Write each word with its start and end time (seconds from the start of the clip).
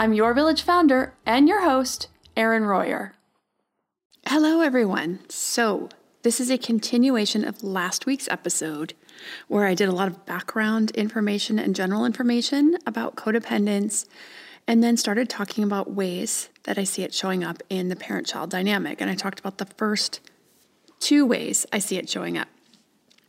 I'm 0.00 0.14
your 0.14 0.32
village 0.32 0.62
founder 0.62 1.12
and 1.26 1.46
your 1.46 1.62
host, 1.62 2.08
Erin 2.34 2.64
Royer. 2.64 3.12
Hello, 4.26 4.62
everyone. 4.62 5.18
So, 5.28 5.90
this 6.22 6.40
is 6.40 6.50
a 6.50 6.56
continuation 6.56 7.44
of 7.44 7.62
last 7.62 8.06
week's 8.06 8.26
episode 8.30 8.94
where 9.46 9.66
I 9.66 9.74
did 9.74 9.90
a 9.90 9.92
lot 9.92 10.08
of 10.08 10.24
background 10.24 10.90
information 10.92 11.58
and 11.58 11.76
general 11.76 12.06
information 12.06 12.78
about 12.86 13.16
codependence 13.16 14.06
and 14.66 14.82
then 14.82 14.96
started 14.96 15.28
talking 15.28 15.64
about 15.64 15.90
ways 15.90 16.48
that 16.62 16.78
I 16.78 16.84
see 16.84 17.02
it 17.02 17.12
showing 17.12 17.44
up 17.44 17.62
in 17.68 17.90
the 17.90 17.96
parent 17.96 18.26
child 18.26 18.48
dynamic. 18.48 19.02
And 19.02 19.10
I 19.10 19.14
talked 19.14 19.38
about 19.38 19.58
the 19.58 19.66
first 19.66 20.20
two 20.98 21.26
ways 21.26 21.66
I 21.74 21.78
see 21.78 21.98
it 21.98 22.08
showing 22.08 22.38
up. 22.38 22.48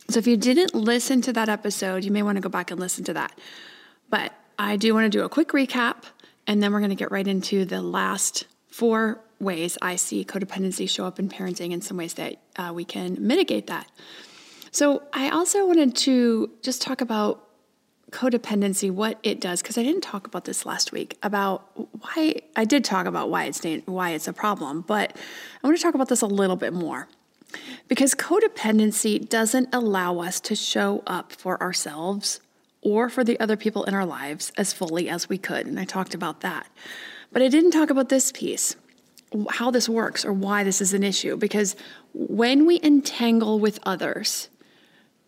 So 0.08 0.18
if 0.18 0.26
you 0.26 0.38
didn't 0.38 0.74
listen 0.74 1.20
to 1.20 1.34
that 1.34 1.50
episode, 1.50 2.02
you 2.02 2.10
may 2.10 2.22
want 2.22 2.36
to 2.36 2.42
go 2.42 2.48
back 2.48 2.70
and 2.70 2.80
listen 2.80 3.04
to 3.04 3.12
that. 3.12 3.38
But 4.08 4.32
I 4.58 4.76
do 4.76 4.94
want 4.94 5.04
to 5.04 5.18
do 5.18 5.22
a 5.22 5.28
quick 5.28 5.48
recap, 5.48 6.04
and 6.46 6.62
then 6.62 6.72
we're 6.72 6.80
going 6.80 6.90
to 6.90 6.96
get 6.96 7.10
right 7.10 7.26
into 7.26 7.64
the 7.64 7.80
last 7.80 8.46
four 8.68 9.20
ways 9.38 9.76
I 9.82 9.96
see 9.96 10.24
codependency 10.24 10.88
show 10.88 11.04
up 11.04 11.18
in 11.18 11.28
parenting 11.28 11.72
and 11.72 11.82
some 11.82 11.96
ways 11.96 12.14
that 12.14 12.36
uh, 12.56 12.72
we 12.74 12.84
can 12.84 13.16
mitigate 13.20 13.66
that. 13.66 13.90
So 14.70 15.02
I 15.12 15.28
also 15.28 15.66
wanted 15.66 15.94
to 15.96 16.50
just 16.62 16.80
talk 16.80 17.00
about 17.00 17.48
codependency, 18.10 18.90
what 18.90 19.18
it 19.22 19.40
does, 19.40 19.62
because 19.62 19.76
I 19.76 19.82
didn't 19.82 20.02
talk 20.02 20.26
about 20.26 20.44
this 20.44 20.64
last 20.64 20.92
week 20.92 21.18
about 21.22 21.70
why 22.00 22.36
I 22.56 22.64
did 22.64 22.84
talk 22.84 23.06
about 23.06 23.30
why 23.30 23.44
it's 23.44 23.64
why 23.86 24.10
it's 24.10 24.28
a 24.28 24.32
problem, 24.32 24.82
but 24.82 25.16
I 25.62 25.66
want 25.66 25.76
to 25.76 25.82
talk 25.82 25.94
about 25.94 26.08
this 26.08 26.22
a 26.22 26.26
little 26.26 26.56
bit 26.56 26.72
more. 26.72 27.08
Because 27.88 28.14
codependency 28.14 29.28
doesn't 29.28 29.68
allow 29.74 30.20
us 30.20 30.40
to 30.40 30.54
show 30.54 31.02
up 31.06 31.32
for 31.32 31.60
ourselves 31.62 32.40
or 32.82 33.08
for 33.08 33.24
the 33.24 33.38
other 33.40 33.56
people 33.56 33.84
in 33.84 33.94
our 33.94 34.04
lives 34.04 34.52
as 34.58 34.72
fully 34.72 35.08
as 35.08 35.28
we 35.28 35.38
could. 35.38 35.66
And 35.66 35.78
I 35.78 35.84
talked 35.84 36.14
about 36.14 36.40
that. 36.40 36.66
But 37.32 37.40
I 37.40 37.48
didn't 37.48 37.70
talk 37.70 37.88
about 37.88 38.08
this 38.08 38.30
piece, 38.32 38.76
how 39.50 39.70
this 39.70 39.88
works 39.88 40.24
or 40.24 40.32
why 40.32 40.64
this 40.64 40.80
is 40.80 40.92
an 40.92 41.02
issue. 41.02 41.36
Because 41.36 41.76
when 42.12 42.66
we 42.66 42.80
entangle 42.82 43.58
with 43.58 43.78
others, 43.84 44.48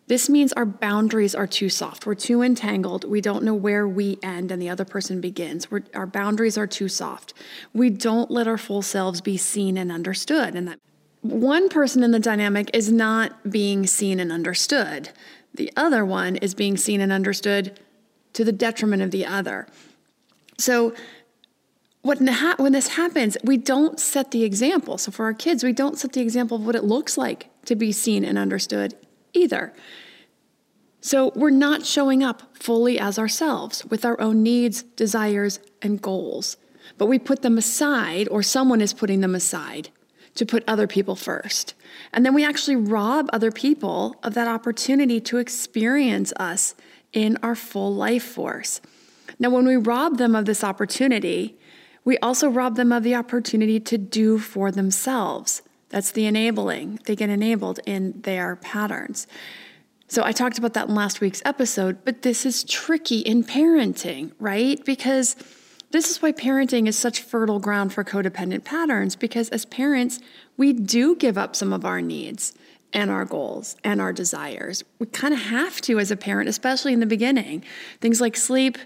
this 0.07 0.29
means 0.29 0.53
our 0.53 0.67
boundaries 0.67 1.35
are 1.35 1.47
too 1.47 1.71
soft. 1.71 2.05
We're 2.05 2.15
too 2.15 2.43
entangled. 2.43 3.05
We 3.05 3.23
don't 3.23 3.43
know 3.43 3.55
where 3.55 3.89
we 3.89 4.19
end 4.23 4.51
and 4.51 4.61
the 4.61 4.69
other 4.69 4.85
person 4.85 5.21
begins. 5.21 5.71
We're, 5.71 5.83
our 5.95 6.07
boundaries 6.07 6.59
are 6.59 6.67
too 6.67 6.89
soft. 6.89 7.33
We 7.73 7.89
don't 7.89 8.31
let 8.31 8.47
our 8.47 8.59
full 8.59 8.83
selves 8.83 9.23
be 9.23 9.39
seen 9.39 9.79
and 9.79 9.91
understood. 9.91 10.55
And 10.55 10.69
that 10.69 10.79
one 11.23 11.71
person 11.71 12.03
in 12.03 12.11
the 12.11 12.19
dynamic 12.19 12.69
is 12.75 12.93
not 12.93 13.51
being 13.51 13.87
seen 13.87 14.21
and 14.21 14.31
understood. 14.31 15.09
The 15.55 15.73
other 15.77 16.05
one 16.05 16.37
is 16.37 16.55
being 16.55 16.77
seen 16.77 17.01
and 17.01 17.13
understood 17.13 17.79
to 18.33 18.45
the 18.45 18.53
detriment 18.53 19.03
of 19.03 19.11
the 19.11 19.25
other. 19.25 19.67
So, 20.59 20.95
what 22.03 22.21
when 22.59 22.73
this 22.73 22.89
happens, 22.89 23.39
we 23.45 23.57
don't 23.57 23.99
set 23.99 24.31
the 24.31 24.45
example. 24.45 24.99
So, 24.99 25.11
for 25.11 25.25
our 25.25 25.33
kids, 25.33 25.65
we 25.65 25.73
don't 25.73 25.97
set 25.97 26.13
the 26.13 26.21
example 26.21 26.59
of 26.59 26.67
what 26.67 26.75
it 26.75 26.85
looks 26.85 27.17
like 27.17 27.49
to 27.65 27.75
be 27.75 27.93
seen 27.93 28.25
and 28.25 28.37
understood 28.37 28.95
either. 29.33 29.73
So 31.05 31.33
we're 31.35 31.51
not 31.51 31.85
showing 31.85 32.23
up 32.23 32.57
fully 32.57 32.99
as 32.99 33.19
ourselves 33.19 33.85
with 33.85 34.07
our 34.07 34.19
own 34.23 34.43
needs, 34.43 34.83
desires, 34.83 35.61
and 35.83 36.01
goals. 36.01 36.57
But 36.97 37.07
we 37.07 37.19
put 37.19 37.43
them 37.43 37.59
aside, 37.59 38.27
or 38.31 38.43
someone 38.43 38.81
is 38.81 38.95
putting 38.95 39.21
them 39.21 39.35
aside 39.35 39.91
to 40.35 40.47
put 40.47 40.65
other 40.67 40.87
people 40.87 41.17
first. 41.17 41.75
And 42.13 42.25
then 42.25 42.35
we 42.35 42.45
actually 42.45 42.77
rob 42.77 43.29
other 43.33 43.53
people 43.53 44.17
of 44.23 44.35
that 44.35 44.49
opportunity 44.49 45.21
to 45.21 45.39
experience 45.39 46.33
us 46.37 46.75
in 47.13 47.39
our 47.43 47.55
full 47.55 47.95
life 47.95 48.25
force. 48.25 48.81
Now, 49.39 49.51
when 49.51 49.67
we 49.67 49.77
rob 49.77 50.19
them 50.19 50.35
of 50.35 50.45
this 50.45 50.65
opportunity, 50.65 51.57
we 52.05 52.19
also 52.19 52.49
rob 52.49 52.77
them 52.77 52.93
of 52.93 53.03
the 53.03 53.15
opportunity 53.15 53.81
to 53.81 53.99
do 53.99 54.39
for 54.39 54.71
themselves. 54.71 55.63
That's 55.89 56.11
the 56.11 56.27
enabling. 56.27 57.01
They 57.07 57.17
get 57.17 57.31
enabled 57.31 57.81
in 57.87 58.21
their 58.23 58.57
patterns. 58.57 59.27
So 60.09 60.23
I 60.25 60.33
talked 60.33 60.59
about 60.59 60.75
that 60.75 60.89
in 60.89 60.95
last 60.95 61.21
week's 61.21 61.43
episode, 61.45 62.05
but 62.05 62.23
this 62.23 62.45
is 62.45 62.65
tricky 62.65 63.21
in 63.21 63.43
parenting, 63.43 64.33
right? 64.39 64.85
Because 64.85 65.35
this 65.95 66.11
is 66.11 66.21
why 66.21 66.33
parenting 66.33 66.89
is 66.89 66.99
such 66.99 67.21
fertile 67.21 67.61
ground 67.61 67.93
for 67.93 68.03
codependent 68.03 68.65
patterns, 68.65 69.15
because 69.15 69.49
as 69.51 69.65
parents, 69.65 70.19
we 70.57 70.73
do 70.73 71.15
give 71.15 71.39
up 71.39 71.55
some 71.55 71.73
of 71.73 71.85
our 71.85 72.03
needs 72.03 72.53
and 72.93 73.13
our 73.13 73.25
goals 73.25 73.77
and 73.85 74.01
our 74.01 74.13
desires. 74.13 74.83
We 74.99 75.07
kind 75.07 75.33
of 75.33 75.39
have 75.39 75.81
to 75.83 76.01
as 76.01 76.11
a 76.11 76.17
parent, 76.17 76.49
especially 76.49 76.93
in 76.95 76.99
the 76.99 77.07
beginning. 77.07 77.63
Things 78.01 78.21
like 78.21 78.37
sleep 78.37 78.77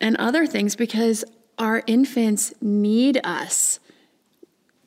and 0.00 0.16
other 0.18 0.46
things, 0.46 0.76
because 0.76 1.24
our 1.58 1.82
infants 1.88 2.54
need 2.60 3.20
us 3.24 3.80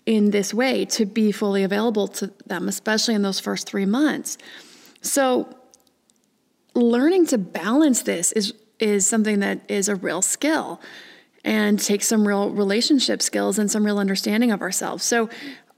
in 0.05 0.31
this 0.31 0.53
way 0.53 0.85
to 0.85 1.05
be 1.05 1.33
fully 1.33 1.63
available 1.63 2.07
to 2.07 2.27
them, 2.45 2.69
especially 2.69 3.13
in 3.13 3.23
those 3.23 3.41
first 3.41 3.67
three 3.67 3.85
months. 3.85 4.37
So, 5.01 5.53
learning 6.73 7.25
to 7.27 7.37
balance 7.37 8.03
this 8.03 8.31
is, 8.31 8.53
is 8.79 9.05
something 9.05 9.39
that 9.39 9.69
is 9.69 9.89
a 9.89 9.95
real 9.95 10.21
skill 10.21 10.79
and 11.47 11.79
take 11.79 12.03
some 12.03 12.27
real 12.27 12.49
relationship 12.49 13.21
skills 13.21 13.57
and 13.57 13.71
some 13.71 13.85
real 13.85 13.99
understanding 13.99 14.51
of 14.51 14.61
ourselves. 14.61 15.05
So, 15.05 15.29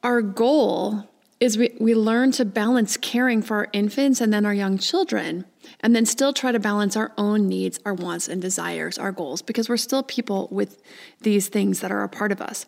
our 0.02 0.22
goal 0.22 1.08
is 1.40 1.58
we, 1.58 1.76
we 1.80 1.94
learn 1.94 2.32
to 2.32 2.44
balance 2.44 2.98
caring 2.98 3.44
for 3.44 3.58
our 3.58 3.68
infants 3.72 4.20
and 4.20 4.34
then 4.34 4.46
our 4.48 4.54
young 4.54 4.80
children, 4.80 5.46
and 5.82 5.96
then 5.96 6.08
still 6.08 6.34
try 6.34 6.52
to 6.52 6.60
balance 6.60 6.98
our 6.98 7.14
own 7.18 7.48
needs, 7.48 7.80
our 7.86 7.94
wants 7.94 8.28
and 8.28 8.42
desires, 8.42 8.98
our 8.98 9.12
goals, 9.12 9.44
because 9.44 9.70
we're 9.70 9.78
still 9.78 10.02
people 10.02 10.48
with 10.52 10.82
these 11.22 11.50
things 11.50 11.82
that 11.82 11.92
are 11.92 12.04
a 12.04 12.10
part 12.10 12.32
of 12.32 12.42
us. 12.42 12.66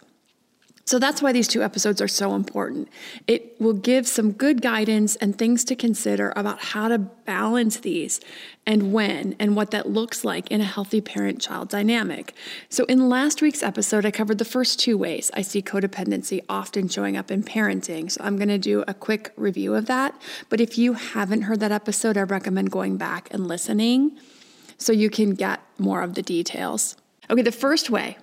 So 0.92 1.00
that's 1.00 1.22
why 1.22 1.32
these 1.32 1.48
two 1.48 1.64
episodes 1.64 2.02
are 2.02 2.08
so 2.10 2.36
important. 2.36 2.90
It 3.26 3.56
will 3.62 3.72
give 3.72 4.10
some 4.10 4.34
good 4.34 4.62
guidance 4.62 5.16
and 5.16 5.38
things 5.38 5.64
to 5.64 5.74
consider 5.74 6.34
about 6.36 6.60
how 6.60 6.90
to 6.90 6.98
balance 6.98 7.80
these 7.80 8.20
and 8.66 8.92
when 8.92 9.38
and 9.40 9.56
what 9.56 9.72
that 9.72 9.88
looks 9.88 10.26
like 10.26 10.52
in 10.52 10.60
a 10.60 10.66
healthy 10.66 11.00
parent 11.00 11.40
child 11.40 11.70
dynamic. 11.70 12.36
So, 12.68 12.84
in 12.90 13.08
last 13.08 13.42
week's 13.42 13.64
episode, 13.64 14.06
I 14.06 14.12
covered 14.12 14.38
the 14.38 14.44
first 14.44 14.82
two 14.82 14.98
ways 14.98 15.32
I 15.34 15.44
see 15.44 15.62
codependency 15.62 16.44
often 16.50 16.90
showing 16.90 17.16
up 17.16 17.32
in 17.32 17.42
parenting. 17.42 18.12
So, 18.12 18.20
I'm 18.22 18.36
going 18.36 18.50
to 18.50 18.58
do 18.58 18.84
a 18.86 18.94
quick 18.94 19.32
review 19.38 19.76
of 19.76 19.86
that. 19.86 20.22
But 20.50 20.60
if 20.60 20.78
you 20.78 20.92
haven't 20.92 21.44
heard 21.44 21.62
that 21.62 21.72
episode, 21.72 22.18
I 22.18 22.24
recommend 22.24 22.70
going 22.70 22.98
back 22.98 23.34
and 23.34 23.48
listening 23.48 24.20
so 24.78 24.92
you 24.92 25.10
can 25.10 25.36
get 25.36 25.62
more 25.78 26.02
of 26.02 26.16
the 26.16 26.22
details. 26.22 26.98
Okay, 27.30 27.44
the 27.44 27.54
first 27.54 27.90
way 27.90 28.18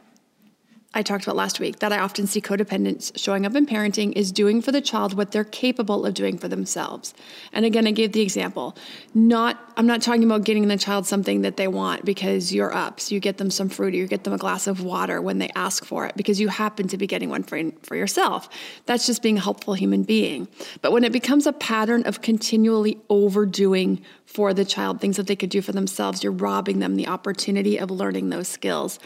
I 0.94 1.02
talked 1.02 1.24
about 1.24 1.36
last 1.36 1.60
week 1.60 1.80
that 1.80 1.92
I 1.92 1.98
often 1.98 2.26
see 2.26 2.40
codependents 2.40 3.12
showing 3.14 3.44
up 3.44 3.54
in 3.54 3.66
parenting 3.66 4.14
is 4.16 4.32
doing 4.32 4.62
for 4.62 4.72
the 4.72 4.80
child 4.80 5.12
what 5.12 5.32
they're 5.32 5.44
capable 5.44 6.06
of 6.06 6.14
doing 6.14 6.38
for 6.38 6.48
themselves. 6.48 7.12
And 7.52 7.66
again, 7.66 7.86
I 7.86 7.90
gave 7.90 8.12
the 8.12 8.22
example. 8.22 8.74
Not 9.12 9.58
I'm 9.76 9.86
not 9.86 10.00
talking 10.00 10.24
about 10.24 10.44
getting 10.44 10.66
the 10.66 10.78
child 10.78 11.06
something 11.06 11.42
that 11.42 11.58
they 11.58 11.68
want 11.68 12.06
because 12.06 12.54
you're 12.54 12.72
up. 12.72 13.00
So 13.00 13.14
you 13.14 13.20
get 13.20 13.36
them 13.36 13.50
some 13.50 13.68
fruit 13.68 13.92
or 13.92 13.98
you 13.98 14.06
get 14.06 14.24
them 14.24 14.32
a 14.32 14.38
glass 14.38 14.66
of 14.66 14.82
water 14.82 15.20
when 15.20 15.38
they 15.38 15.50
ask 15.54 15.84
for 15.84 16.06
it 16.06 16.16
because 16.16 16.40
you 16.40 16.48
happen 16.48 16.88
to 16.88 16.96
be 16.96 17.06
getting 17.06 17.28
one 17.28 17.42
for, 17.42 17.60
for 17.82 17.94
yourself. 17.94 18.48
That's 18.86 19.06
just 19.06 19.22
being 19.22 19.36
a 19.36 19.42
helpful 19.42 19.74
human 19.74 20.04
being. 20.04 20.48
But 20.80 20.92
when 20.92 21.04
it 21.04 21.12
becomes 21.12 21.46
a 21.46 21.52
pattern 21.52 22.04
of 22.04 22.22
continually 22.22 22.98
overdoing 23.10 24.02
for 24.24 24.54
the 24.54 24.64
child 24.64 25.02
things 25.02 25.18
that 25.18 25.26
they 25.26 25.36
could 25.36 25.50
do 25.50 25.60
for 25.60 25.72
themselves, 25.72 26.24
you're 26.24 26.32
robbing 26.32 26.78
them 26.78 26.96
the 26.96 27.08
opportunity 27.08 27.76
of 27.76 27.90
learning 27.90 28.30
those 28.30 28.48
skills 28.48 28.98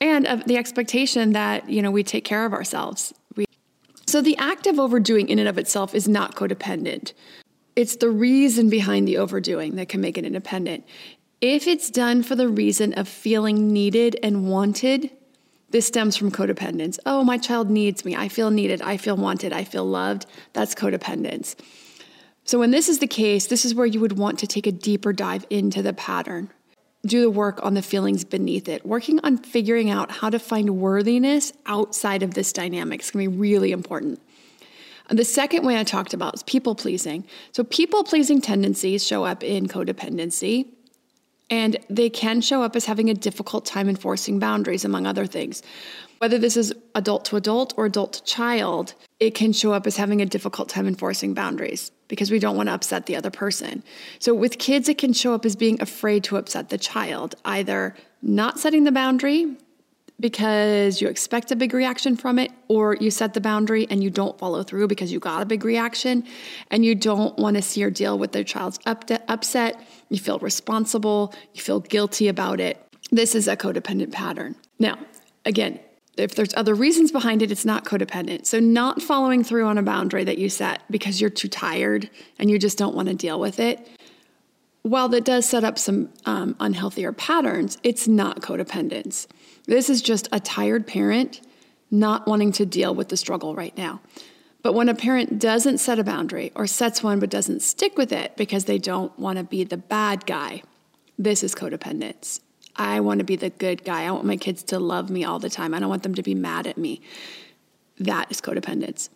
and 0.00 0.26
of 0.26 0.44
the 0.44 0.56
expectation 0.56 1.32
that 1.32 1.68
you 1.68 1.82
know 1.82 1.90
we 1.90 2.02
take 2.02 2.24
care 2.24 2.44
of 2.44 2.52
ourselves. 2.52 3.14
We, 3.34 3.46
so 4.06 4.20
the 4.20 4.36
act 4.36 4.66
of 4.66 4.78
overdoing 4.78 5.28
in 5.28 5.38
and 5.38 5.48
of 5.48 5.58
itself 5.58 5.94
is 5.94 6.08
not 6.08 6.34
codependent. 6.34 7.12
It's 7.74 7.96
the 7.96 8.10
reason 8.10 8.70
behind 8.70 9.06
the 9.06 9.18
overdoing 9.18 9.76
that 9.76 9.88
can 9.88 10.00
make 10.00 10.16
it 10.16 10.24
independent. 10.24 10.84
If 11.40 11.66
it's 11.66 11.90
done 11.90 12.22
for 12.22 12.34
the 12.34 12.48
reason 12.48 12.94
of 12.94 13.08
feeling 13.08 13.72
needed 13.72 14.18
and 14.22 14.48
wanted 14.48 15.10
this 15.70 15.86
stems 15.86 16.16
from 16.16 16.30
codependence. 16.30 16.98
Oh 17.06 17.24
my 17.24 17.38
child 17.38 17.70
needs 17.70 18.04
me. 18.04 18.14
I 18.14 18.28
feel 18.28 18.50
needed. 18.50 18.80
I 18.82 18.96
feel 18.96 19.16
wanted. 19.16 19.52
I 19.52 19.64
feel 19.64 19.84
loved. 19.84 20.26
That's 20.52 20.74
codependence. 20.74 21.56
So 22.44 22.60
when 22.60 22.70
this 22.70 22.88
is 22.88 23.00
the 23.00 23.08
case 23.08 23.46
this 23.48 23.64
is 23.64 23.74
where 23.74 23.86
you 23.86 24.00
would 24.00 24.16
want 24.16 24.38
to 24.38 24.46
take 24.46 24.66
a 24.66 24.72
deeper 24.72 25.12
dive 25.12 25.44
into 25.50 25.82
the 25.82 25.92
pattern 25.92 26.50
do 27.06 27.20
the 27.20 27.30
work 27.30 27.64
on 27.64 27.74
the 27.74 27.82
feelings 27.82 28.24
beneath 28.24 28.68
it. 28.68 28.84
Working 28.84 29.20
on 29.20 29.38
figuring 29.38 29.90
out 29.90 30.10
how 30.10 30.30
to 30.30 30.38
find 30.38 30.78
worthiness 30.78 31.52
outside 31.66 32.22
of 32.22 32.34
this 32.34 32.52
dynamic 32.52 33.00
is 33.00 33.10
going 33.10 33.24
to 33.24 33.30
be 33.30 33.36
really 33.36 33.72
important. 33.72 34.20
And 35.08 35.18
the 35.18 35.24
second 35.24 35.64
way 35.64 35.78
I 35.78 35.84
talked 35.84 36.14
about 36.14 36.34
is 36.34 36.42
people 36.42 36.74
pleasing. 36.74 37.24
So, 37.52 37.64
people 37.64 38.02
pleasing 38.04 38.40
tendencies 38.40 39.06
show 39.06 39.24
up 39.24 39.44
in 39.44 39.68
codependency, 39.68 40.66
and 41.48 41.76
they 41.88 42.10
can 42.10 42.40
show 42.40 42.62
up 42.62 42.74
as 42.74 42.86
having 42.86 43.08
a 43.08 43.14
difficult 43.14 43.64
time 43.64 43.88
enforcing 43.88 44.38
boundaries, 44.40 44.84
among 44.84 45.06
other 45.06 45.26
things. 45.26 45.62
Whether 46.18 46.38
this 46.38 46.56
is 46.56 46.72
adult 46.94 47.24
to 47.26 47.36
adult 47.36 47.74
or 47.76 47.84
adult 47.86 48.14
to 48.14 48.24
child, 48.24 48.94
it 49.20 49.34
can 49.34 49.52
show 49.52 49.72
up 49.72 49.86
as 49.86 49.96
having 49.96 50.22
a 50.22 50.26
difficult 50.26 50.68
time 50.68 50.86
enforcing 50.86 51.34
boundaries 51.34 51.90
because 52.08 52.30
we 52.30 52.38
don't 52.38 52.56
want 52.56 52.68
to 52.68 52.74
upset 52.74 53.06
the 53.06 53.16
other 53.16 53.30
person. 53.30 53.82
So 54.18 54.34
with 54.34 54.58
kids, 54.58 54.88
it 54.88 54.98
can 54.98 55.12
show 55.12 55.34
up 55.34 55.44
as 55.44 55.56
being 55.56 55.80
afraid 55.80 56.24
to 56.24 56.36
upset 56.36 56.68
the 56.70 56.78
child, 56.78 57.34
either 57.44 57.94
not 58.22 58.58
setting 58.58 58.84
the 58.84 58.92
boundary 58.92 59.56
because 60.18 61.02
you 61.02 61.08
expect 61.08 61.50
a 61.50 61.56
big 61.56 61.74
reaction 61.74 62.16
from 62.16 62.38
it, 62.38 62.50
or 62.68 62.94
you 62.94 63.10
set 63.10 63.34
the 63.34 63.40
boundary 63.40 63.86
and 63.90 64.02
you 64.02 64.08
don't 64.08 64.38
follow 64.38 64.62
through 64.62 64.88
because 64.88 65.12
you 65.12 65.20
got 65.20 65.42
a 65.42 65.44
big 65.44 65.64
reaction 65.64 66.24
and 66.70 66.84
you 66.84 66.94
don't 66.94 67.38
want 67.38 67.56
to 67.56 67.62
see 67.62 67.84
or 67.84 67.90
deal 67.90 68.18
with 68.18 68.32
their 68.32 68.44
child's 68.44 68.78
upset. 68.86 69.78
You 70.08 70.18
feel 70.18 70.38
responsible, 70.38 71.34
you 71.52 71.60
feel 71.60 71.80
guilty 71.80 72.28
about 72.28 72.60
it. 72.60 72.82
This 73.10 73.34
is 73.34 73.46
a 73.46 73.56
codependent 73.56 74.12
pattern. 74.12 74.56
Now, 74.78 74.98
again, 75.44 75.80
if 76.16 76.34
there's 76.34 76.54
other 76.54 76.74
reasons 76.74 77.12
behind 77.12 77.42
it, 77.42 77.50
it's 77.50 77.64
not 77.64 77.84
codependent. 77.84 78.46
So, 78.46 78.58
not 78.58 79.02
following 79.02 79.44
through 79.44 79.66
on 79.66 79.78
a 79.78 79.82
boundary 79.82 80.24
that 80.24 80.38
you 80.38 80.48
set 80.48 80.82
because 80.90 81.20
you're 81.20 81.30
too 81.30 81.48
tired 81.48 82.08
and 82.38 82.50
you 82.50 82.58
just 82.58 82.78
don't 82.78 82.94
want 82.94 83.08
to 83.08 83.14
deal 83.14 83.38
with 83.38 83.60
it, 83.60 83.86
while 84.82 85.08
that 85.08 85.24
does 85.24 85.48
set 85.48 85.64
up 85.64 85.78
some 85.78 86.10
um, 86.26 86.54
unhealthier 86.54 87.16
patterns, 87.16 87.76
it's 87.82 88.06
not 88.06 88.40
codependence. 88.40 89.26
This 89.66 89.90
is 89.90 90.00
just 90.00 90.28
a 90.30 90.38
tired 90.38 90.86
parent 90.86 91.40
not 91.90 92.26
wanting 92.26 92.52
to 92.52 92.66
deal 92.66 92.94
with 92.94 93.08
the 93.08 93.16
struggle 93.16 93.54
right 93.54 93.76
now. 93.76 94.00
But 94.62 94.74
when 94.74 94.88
a 94.88 94.94
parent 94.94 95.38
doesn't 95.38 95.78
set 95.78 95.98
a 95.98 96.04
boundary 96.04 96.50
or 96.54 96.66
sets 96.66 97.02
one 97.02 97.20
but 97.20 97.30
doesn't 97.30 97.62
stick 97.62 97.96
with 97.96 98.12
it 98.12 98.36
because 98.36 98.64
they 98.64 98.78
don't 98.78 99.16
want 99.18 99.38
to 99.38 99.44
be 99.44 99.64
the 99.64 99.76
bad 99.76 100.26
guy, 100.26 100.62
this 101.18 101.42
is 101.42 101.54
codependence. 101.54 102.40
I 102.76 103.00
want 103.00 103.18
to 103.18 103.24
be 103.24 103.36
the 103.36 103.50
good 103.50 103.84
guy. 103.84 104.04
I 104.04 104.10
want 104.10 104.24
my 104.24 104.36
kids 104.36 104.62
to 104.64 104.78
love 104.78 105.10
me 105.10 105.24
all 105.24 105.38
the 105.38 105.50
time. 105.50 105.74
I 105.74 105.80
don't 105.80 105.88
want 105.88 106.02
them 106.02 106.14
to 106.14 106.22
be 106.22 106.34
mad 106.34 106.66
at 106.66 106.76
me. 106.76 107.00
That 107.98 108.30
is 108.30 108.40
codependence. 108.40 109.08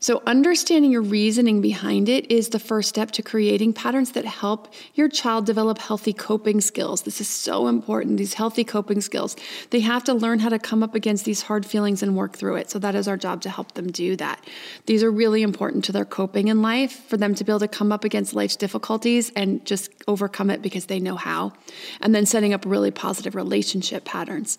So, 0.00 0.22
understanding 0.26 0.90
your 0.90 1.02
reasoning 1.02 1.60
behind 1.60 2.08
it 2.08 2.30
is 2.30 2.50
the 2.50 2.58
first 2.58 2.88
step 2.88 3.10
to 3.12 3.22
creating 3.22 3.72
patterns 3.72 4.12
that 4.12 4.24
help 4.24 4.72
your 4.94 5.08
child 5.08 5.46
develop 5.46 5.78
healthy 5.78 6.12
coping 6.12 6.60
skills. 6.60 7.02
This 7.02 7.20
is 7.20 7.28
so 7.28 7.68
important, 7.68 8.18
these 8.18 8.34
healthy 8.34 8.64
coping 8.64 9.00
skills. 9.00 9.36
They 9.70 9.80
have 9.80 10.04
to 10.04 10.14
learn 10.14 10.40
how 10.40 10.50
to 10.50 10.58
come 10.58 10.82
up 10.82 10.94
against 10.94 11.24
these 11.24 11.42
hard 11.42 11.64
feelings 11.64 12.02
and 12.02 12.16
work 12.16 12.36
through 12.36 12.56
it. 12.56 12.70
So, 12.70 12.78
that 12.80 12.94
is 12.94 13.08
our 13.08 13.16
job 13.16 13.40
to 13.42 13.50
help 13.50 13.72
them 13.72 13.90
do 13.90 14.16
that. 14.16 14.44
These 14.86 15.02
are 15.02 15.10
really 15.10 15.42
important 15.42 15.84
to 15.84 15.92
their 15.92 16.04
coping 16.04 16.48
in 16.48 16.60
life 16.60 17.04
for 17.06 17.16
them 17.16 17.34
to 17.34 17.44
be 17.44 17.52
able 17.52 17.60
to 17.60 17.68
come 17.68 17.92
up 17.92 18.04
against 18.04 18.34
life's 18.34 18.56
difficulties 18.56 19.30
and 19.36 19.64
just 19.64 19.90
overcome 20.06 20.50
it 20.50 20.60
because 20.60 20.86
they 20.86 21.00
know 21.00 21.16
how. 21.16 21.52
And 22.00 22.14
then 22.14 22.26
setting 22.26 22.52
up 22.52 22.64
really 22.66 22.90
positive 22.90 23.34
relationship 23.34 24.04
patterns. 24.04 24.58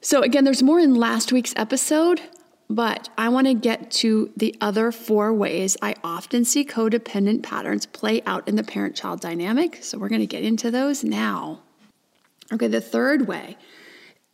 So, 0.00 0.22
again, 0.22 0.44
there's 0.44 0.62
more 0.62 0.78
in 0.78 0.94
last 0.94 1.32
week's 1.32 1.54
episode. 1.56 2.20
But 2.70 3.10
I 3.18 3.28
want 3.28 3.46
to 3.46 3.54
get 3.54 3.90
to 3.92 4.32
the 4.36 4.54
other 4.60 4.90
four 4.90 5.32
ways 5.32 5.76
I 5.82 5.94
often 6.02 6.44
see 6.44 6.64
codependent 6.64 7.42
patterns 7.42 7.86
play 7.86 8.22
out 8.22 8.48
in 8.48 8.56
the 8.56 8.64
parent 8.64 8.96
child 8.96 9.20
dynamic. 9.20 9.78
So 9.82 9.98
we're 9.98 10.08
going 10.08 10.20
to 10.22 10.26
get 10.26 10.44
into 10.44 10.70
those 10.70 11.04
now. 11.04 11.60
Okay, 12.52 12.68
the 12.68 12.80
third 12.80 13.28
way 13.28 13.56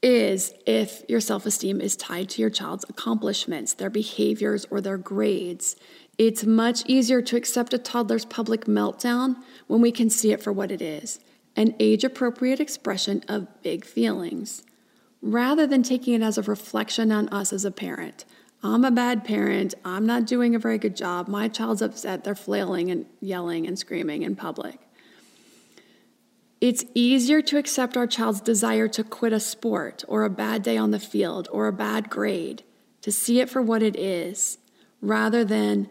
is 0.03 0.55
if 0.67 1.03
your 1.09 1.21
self 1.21 1.45
esteem 1.45 1.81
is 1.81 1.97
tied 1.97 2.29
to 2.31 2.41
your 2.41 2.51
child's 2.51 2.85
accomplishments, 2.89 3.75
their 3.75 3.91
behaviors, 3.91 4.67
or 4.71 4.81
their 4.81 4.97
grades. 4.97 5.77
It's 6.17 6.45
much 6.45 6.85
easier 6.87 7.23
to 7.23 7.37
accept 7.37 7.75
a 7.75 7.79
toddler's 7.79 8.25
public 8.25 8.67
meltdown 8.67 9.37
when 9.67 9.81
we 9.81 9.93
can 9.93 10.11
see 10.11 10.33
it 10.33 10.43
for 10.43 10.53
what 10.53 10.71
it 10.71 10.83
is 10.83 11.21
an 11.57 11.75
age 11.81 12.05
appropriate 12.05 12.61
expression 12.61 13.25
of 13.29 13.49
big 13.63 13.85
feelings 13.85 14.63
rather 15.23 15.67
than 15.67 15.83
taking 15.83 16.15
it 16.15 16.23
as 16.23 16.39
a 16.39 16.43
reflection 16.43 17.13
on 17.13 17.29
us 17.29 17.53
as 17.53 17.65
a 17.65 17.71
parent. 17.71 18.25
I'm 18.63 18.85
a 18.85 18.91
bad 18.91 19.25
parent. 19.25 19.75
I'm 19.85 20.05
not 20.05 20.27
doing 20.27 20.55
a 20.55 20.59
very 20.59 20.79
good 20.79 20.97
job. 20.97 21.29
My 21.29 21.49
child's 21.49 21.83
upset. 21.83 22.25
They're 22.25 22.35
flailing 22.35 22.91
and 22.91 23.07
yelling 23.21 23.67
and 23.67 23.79
screaming 23.79 24.23
in 24.23 24.37
public. 24.37 24.79
It's 26.61 26.85
easier 26.95 27.41
to 27.41 27.57
accept 27.57 27.97
our 27.97 28.07
child's 28.07 28.43
desire 28.43 28.87
to 28.89 29.03
quit 29.03 29.33
a 29.33 29.41
sport 29.41 30.05
or 30.07 30.25
a 30.25 30.31
bad 30.31 30.63
day 30.63 30.77
on 30.77 30.91
the 30.91 31.01
field 31.01 31.49
or 31.51 31.69
a 31.69 31.73
bad 31.73 32.11
grade, 32.11 32.65
to 33.01 33.11
see 33.11 33.41
it 33.41 33.49
for 33.49 33.63
what 33.63 33.83
it 33.83 33.97
is, 33.97 34.59
rather 35.01 35.43
than 35.43 35.89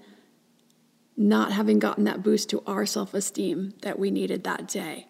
not 1.17 1.51
having 1.51 1.79
gotten 1.79 2.03
that 2.03 2.21
boost 2.21 2.51
to 2.51 2.63
our 2.67 2.85
self 2.85 3.15
esteem 3.15 3.73
that 3.81 3.97
we 3.97 4.11
needed 4.11 4.43
that 4.43 4.67
day. 4.67 5.08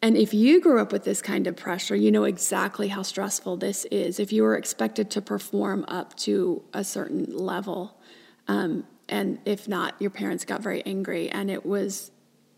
And 0.00 0.16
if 0.16 0.32
you 0.32 0.60
grew 0.60 0.80
up 0.80 0.92
with 0.92 1.04
this 1.04 1.20
kind 1.20 1.46
of 1.46 1.56
pressure, 1.56 1.96
you 1.96 2.12
know 2.12 2.24
exactly 2.24 2.88
how 2.88 3.02
stressful 3.02 3.56
this 3.56 3.84
is. 3.86 4.20
If 4.20 4.32
you 4.32 4.44
were 4.44 4.56
expected 4.56 5.10
to 5.12 5.20
perform 5.20 5.84
up 5.88 6.14
to 6.18 6.62
a 6.72 6.84
certain 6.84 7.36
level, 7.36 7.98
um, 8.46 8.84
and 9.08 9.38
if 9.44 9.66
not, 9.66 10.00
your 10.00 10.10
parents 10.10 10.44
got 10.44 10.62
very 10.62 10.84
angry, 10.86 11.28
and 11.30 11.50
it 11.50 11.66
was 11.66 12.12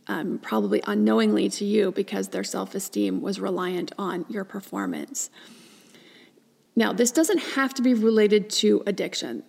um, 0.07 0.39
probably 0.39 0.83
unknowingly 0.87 1.49
to 1.51 1.65
you 1.65 1.93
because 1.93 2.29
their 2.29 2.45
self 2.45 2.75
esteem 2.75 3.23
was 3.23 3.41
reliant 3.41 3.93
on 3.99 4.27
your 4.29 4.45
performance. 4.45 5.31
Now, 6.77 6.93
this 6.93 7.11
doesn't 7.11 7.39
have 7.39 7.73
to 7.75 7.83
be 7.83 7.95
related 7.95 8.51
to 8.51 8.83
addiction, 8.87 9.45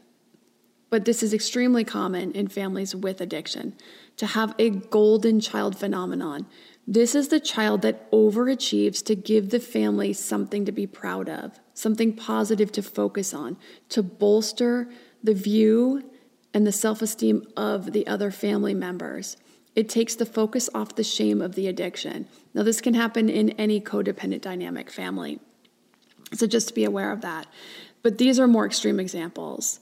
but 0.90 1.06
this 1.06 1.24
is 1.24 1.34
extremely 1.34 1.84
common 1.84 2.32
in 2.34 2.48
families 2.48 2.96
with 2.96 3.22
addiction 3.22 3.76
to 4.18 4.28
have 4.28 4.54
a 4.60 4.70
golden 4.70 5.40
child 5.40 5.78
phenomenon 5.78 6.46
this 6.88 7.16
is 7.16 7.28
the 7.28 7.40
child 7.40 7.84
that 7.84 8.10
overachieves 8.12 9.04
to 9.06 9.16
give 9.16 9.50
the 9.50 9.60
family 9.60 10.14
something 10.14 10.66
to 10.66 10.72
be 10.72 10.88
proud 10.88 11.30
of, 11.30 11.60
something 11.74 12.14
positive 12.14 12.72
to 12.74 12.82
focus 12.82 13.34
on, 13.34 13.58
to 13.90 14.02
bolster 14.02 14.90
the 15.24 15.34
view 15.34 16.10
and 16.54 16.66
the 16.66 16.72
self 16.72 17.02
esteem 17.02 17.46
of 17.56 17.94
the 17.94 18.08
other 18.08 18.32
family 18.32 18.74
members. 18.74 19.38
It 19.76 19.88
takes 19.88 20.16
the 20.16 20.26
focus 20.26 20.70
off 20.74 20.96
the 20.96 21.04
shame 21.04 21.42
of 21.42 21.56
the 21.56 21.68
addiction. 21.68 22.28
Now, 22.54 22.64
this 22.64 22.82
can 22.82 22.94
happen 22.94 23.30
in 23.30 23.52
any 23.52 23.80
codependent 23.80 24.42
dynamic 24.42 24.90
family. 24.90 25.40
So, 26.34 26.46
just 26.46 26.70
to 26.70 26.74
be 26.74 26.84
aware 26.84 27.12
of 27.12 27.22
that. 27.22 27.48
But 28.02 28.18
these 28.18 28.40
are 28.40 28.48
more 28.48 28.66
extreme 28.66 29.00
examples. 29.00 29.80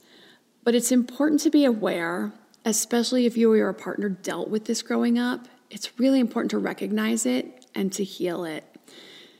But 0.64 0.76
it's 0.76 0.92
important 0.92 1.40
to 1.42 1.50
be 1.50 1.66
aware, 1.66 2.34
especially 2.66 3.26
if 3.26 3.38
you 3.38 3.52
or 3.52 3.58
your 3.58 3.74
partner 3.74 4.10
dealt 4.10 4.50
with 4.50 4.66
this 4.66 4.84
growing 4.84 5.18
up, 5.18 5.48
it's 5.70 6.00
really 6.00 6.20
important 6.20 6.52
to 6.52 6.58
recognize 6.58 7.26
it 7.26 7.66
and 7.76 7.92
to 7.94 8.04
heal 8.04 8.44
it 8.44 8.64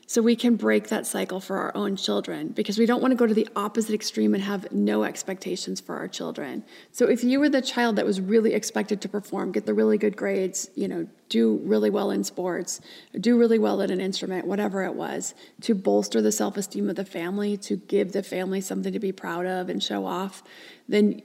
so 0.10 0.24
we 0.24 0.36
can 0.36 0.56
break 0.56 0.88
that 0.88 1.06
cycle 1.06 1.40
for 1.40 1.58
our 1.58 1.72
own 1.78 1.96
children 1.96 2.48
because 2.48 2.80
we 2.80 2.88
don't 2.88 3.00
want 3.00 3.12
to 3.12 3.16
go 3.16 3.28
to 3.28 3.34
the 3.36 3.48
opposite 3.56 3.94
extreme 3.94 4.34
and 4.34 4.42
have 4.42 4.72
no 4.72 5.04
expectations 5.04 5.80
for 5.80 5.98
our 5.98 6.08
children. 6.08 6.64
So 6.92 7.06
if 7.06 7.24
you 7.24 7.40
were 7.40 7.48
the 7.48 7.62
child 7.62 7.96
that 7.98 8.08
was 8.08 8.20
really 8.20 8.56
expected 8.56 9.02
to 9.02 9.08
perform, 9.08 9.52
get 9.52 9.68
the 9.68 9.74
really 9.76 10.00
good 10.00 10.18
grades, 10.18 10.68
you 10.74 10.88
know, 10.88 11.08
do 11.30 11.62
really 11.64 11.92
well 11.92 12.10
in 12.10 12.24
sports, 12.24 12.82
do 13.22 13.38
really 13.38 13.60
well 13.60 13.84
at 13.84 13.92
an 13.92 14.02
instrument, 14.02 14.48
whatever 14.48 14.84
it 14.84 14.96
was, 14.96 15.36
to 15.62 15.76
bolster 15.76 16.24
the 16.24 16.32
self-esteem 16.32 16.90
of 16.90 16.96
the 16.96 17.06
family, 17.06 17.56
to 17.58 17.76
give 17.76 18.12
the 18.12 18.24
family 18.24 18.62
something 18.62 18.92
to 18.92 19.00
be 19.00 19.12
proud 19.12 19.46
of 19.46 19.70
and 19.70 19.84
show 19.84 20.08
off, 20.08 20.42
then 20.88 21.22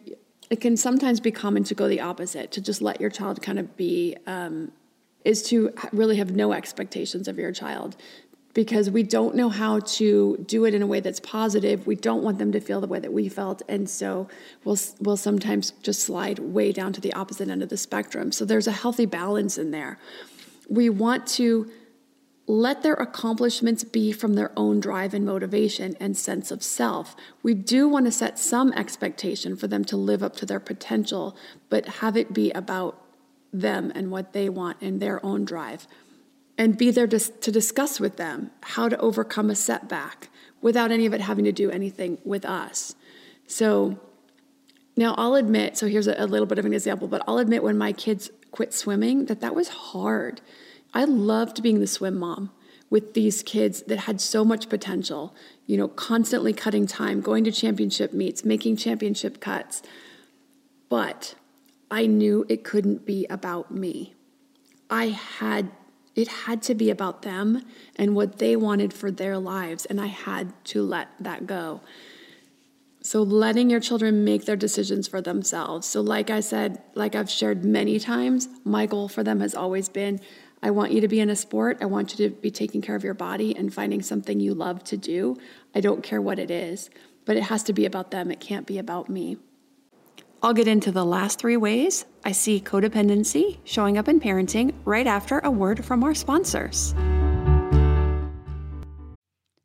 it 0.51 0.61
can 0.61 0.77
sometimes 0.77 1.21
be 1.21 1.31
common 1.31 1.65
to 1.65 1.75
go 1.75 1.89
the 1.89 2.03
opposite, 2.03 2.53
to 2.53 2.61
just 2.61 2.83
let 2.83 3.01
your 3.01 3.09
child 3.09 3.41
kind 3.41 3.59
of 3.59 3.79
be 3.79 4.15
um, 4.27 4.73
is 5.25 5.43
to 5.45 5.73
really 5.93 6.17
have 6.17 6.35
no 6.37 6.53
expectations 6.53 7.29
of 7.29 7.39
your 7.39 7.53
child 7.53 7.97
because 8.55 8.89
we 8.89 9.03
don't 9.03 9.35
know 9.35 9.49
how 9.49 9.81
to 9.81 10.37
do 10.47 10.65
it 10.65 10.75
in 10.75 10.81
a 10.81 10.87
way 10.87 11.01
that's 11.01 11.21
positive. 11.21 11.87
We 11.87 11.97
don't 11.97 12.23
want 12.23 12.39
them 12.39 12.53
to 12.53 12.61
feel 12.61 12.81
the 12.81 12.87
way 12.87 13.01
that 13.01 13.13
we 13.13 13.29
felt, 13.29 13.63
and 13.69 13.91
so 13.91 14.29
we'll 14.65 14.79
we'll 15.01 15.17
sometimes 15.17 15.73
just 15.83 16.01
slide 16.03 16.39
way 16.39 16.73
down 16.73 16.93
to 16.95 17.01
the 17.01 17.13
opposite 17.13 17.49
end 17.49 17.63
of 17.63 17.69
the 17.69 17.77
spectrum. 17.77 18.31
So 18.33 18.45
there's 18.45 18.69
a 18.69 18.73
healthy 18.73 19.07
balance 19.07 19.59
in 19.59 19.73
there. 19.73 19.99
We 20.69 20.89
want 20.89 21.27
to 21.29 21.71
let 22.47 22.83
their 22.83 22.95
accomplishments 22.95 23.85
be 23.85 24.13
from 24.13 24.35
their 24.35 24.53
own 24.57 24.79
drive 24.79 25.15
and 25.15 25.25
motivation 25.25 25.97
and 25.99 26.17
sense 26.17 26.51
of 26.51 26.63
self. 26.63 27.17
We 27.43 27.55
do 27.55 27.89
want 27.89 28.05
to 28.05 28.13
set 28.13 28.39
some 28.39 28.71
expectation 28.75 29.57
for 29.57 29.67
them 29.67 29.85
to 29.87 29.97
live 29.97 30.23
up 30.23 30.37
to 30.37 30.47
their 30.47 30.61
potential, 30.61 31.37
but 31.71 31.87
have 31.87 32.19
it 32.19 32.35
be 32.35 32.51
about 32.51 33.04
them 33.61 33.93
and 33.95 34.11
what 34.11 34.33
they 34.33 34.49
want 34.49 34.77
and 34.81 35.01
their 35.01 35.25
own 35.25 35.45
drive 35.45 35.87
and 36.59 36.77
be 36.77 36.91
there 36.91 37.07
to, 37.07 37.19
to 37.19 37.51
discuss 37.51 37.99
with 37.99 38.17
them 38.17 38.51
how 38.63 38.89
to 38.89 38.99
overcome 38.99 39.51
a 39.51 39.55
setback 39.55 40.29
without 40.61 40.91
any 40.91 41.07
of 41.07 41.13
it 41.13 41.21
having 41.21 41.45
to 41.45 41.53
do 41.53 41.71
anything 41.71 42.19
with 42.25 42.45
us. 42.45 42.95
So 43.47 43.99
now 44.97 45.15
I'll 45.17 45.35
admit, 45.35 45.77
so 45.77 45.87
here's 45.87 46.07
a, 46.07 46.15
a 46.19 46.27
little 46.27 46.47
bit 46.47 46.59
of 46.59 46.67
an 46.67 46.73
example, 46.73 47.09
but 47.09 47.23
I'll 47.27 47.39
admit 47.39 47.63
when 47.63 47.77
my 47.77 47.93
kids 47.93 48.31
quit 48.51 48.73
swimming 48.73 49.27
that 49.27 49.41
that 49.41 49.55
was 49.55 49.69
hard. 49.69 50.41
I 50.93 51.05
loved 51.05 51.63
being 51.63 51.81
the 51.81 51.87
swim 51.87 52.17
mom 52.17 52.51
with 52.89 53.15
these 53.15 53.43
kids 53.43 53.83
that 53.85 54.01
had 54.01 54.21
so 54.21 54.45
much 54.45 54.69
potential, 54.69 55.35
you 55.67 55.77
know, 55.77 55.89
constantly 55.89 56.53
cutting 56.53 56.87
time, 56.87 57.21
going 57.21 57.43
to 57.45 57.51
championship 57.51 58.13
meets, 58.13 58.45
making 58.45 58.77
championship 58.77 59.41
cuts. 59.41 59.83
But 60.89 61.35
I 61.95 62.07
knew 62.07 62.45
it 62.49 62.65
couldn't 62.65 63.07
be 63.07 63.25
about 63.31 63.71
me. 63.71 64.15
I 64.91 65.07
had 65.11 65.71
it 66.17 66.27
had 66.27 66.61
to 66.63 66.75
be 66.75 66.91
about 66.91 67.23
them 67.23 67.65
and 67.95 68.17
what 68.17 68.39
they 68.39 68.57
wanted 68.57 68.93
for 68.93 69.13
their 69.13 69.39
lives, 69.39 69.85
and 69.85 70.01
I 70.01 70.07
had 70.07 70.53
to 70.67 70.83
let 70.83 71.09
that 71.21 71.47
go. 71.47 71.83
So, 73.01 73.23
letting 73.23 73.71
your 73.71 73.79
children 73.79 74.25
make 74.25 74.45
their 74.45 74.57
decisions 74.57 75.07
for 75.07 75.21
themselves. 75.21 75.87
So, 75.87 76.01
like 76.01 76.31
I 76.31 76.41
said, 76.41 76.83
like 76.97 77.15
I've 77.15 77.31
shared 77.31 77.65
many 77.65 78.01
times, 78.01 78.49
my 78.65 78.87
goal 78.87 79.07
for 79.07 79.23
them 79.23 79.39
has 79.39 79.55
always 79.55 79.89
been 79.89 80.21
I 80.65 80.73
want 80.73 80.91
you 80.91 81.01
to 81.01 81.09
be 81.09 81.21
in 81.21 81.31
a 81.31 81.37
sport. 81.37 81.79
I 81.81 81.85
want 81.85 82.19
you 82.19 82.29
to 82.29 82.35
be 82.35 82.51
taking 82.51 82.83
care 82.83 82.97
of 82.97 83.05
your 83.05 83.15
body 83.15 83.55
and 83.57 83.73
finding 83.73 84.03
something 84.03 84.41
you 84.41 84.53
love 84.53 84.83
to 84.85 84.97
do. 84.97 85.37
I 85.77 85.81
don't 85.81 86.03
care 86.03 86.21
what 86.21 86.41
it 86.41 86.51
is, 86.51 86.91
but 87.25 87.37
it 87.37 87.45
has 87.45 87.63
to 87.65 87.73
be 87.73 87.87
about 87.87 88.11
them. 88.11 88.33
It 88.33 88.41
can't 88.41 88.67
be 88.67 88.79
about 88.79 89.09
me. 89.09 89.37
I'll 90.45 90.53
get 90.53 90.69
into 90.69 90.93
the 90.93 91.07
last 91.07 91.39
three 91.39 91.57
ways 91.57 92.05
I 92.23 92.33
see 92.33 92.61
codependency 92.61 93.61
showing 93.65 93.97
up 93.97 94.09
in 94.09 94.21
parenting 94.21 94.75
right 94.85 95.07
after 95.07 95.39
a 95.39 95.51
word 95.51 95.83
from 95.83 96.05
our 96.05 96.15
sponsors. 96.15 96.95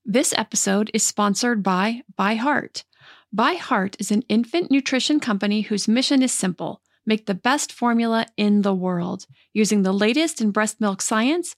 This 0.06 0.34
episode 0.38 0.90
is 0.94 1.06
sponsored 1.06 1.64
by 1.64 2.04
ByHeart. 2.18 2.86
By 3.34 3.56
Heart 3.56 3.98
is 4.00 4.10
an 4.10 4.24
infant 4.30 4.72
nutrition 4.72 5.20
company 5.20 5.64
whose 5.64 5.90
mission 5.90 6.24
is 6.24 6.32
simple 6.32 6.82
make 7.06 7.26
the 7.26 7.34
best 7.34 7.74
formula 7.74 8.26
in 8.38 8.62
the 8.62 8.74
world. 8.74 9.26
Using 9.52 9.82
the 9.82 9.92
latest 9.92 10.40
in 10.40 10.52
breast 10.52 10.80
milk 10.80 11.02
science, 11.02 11.58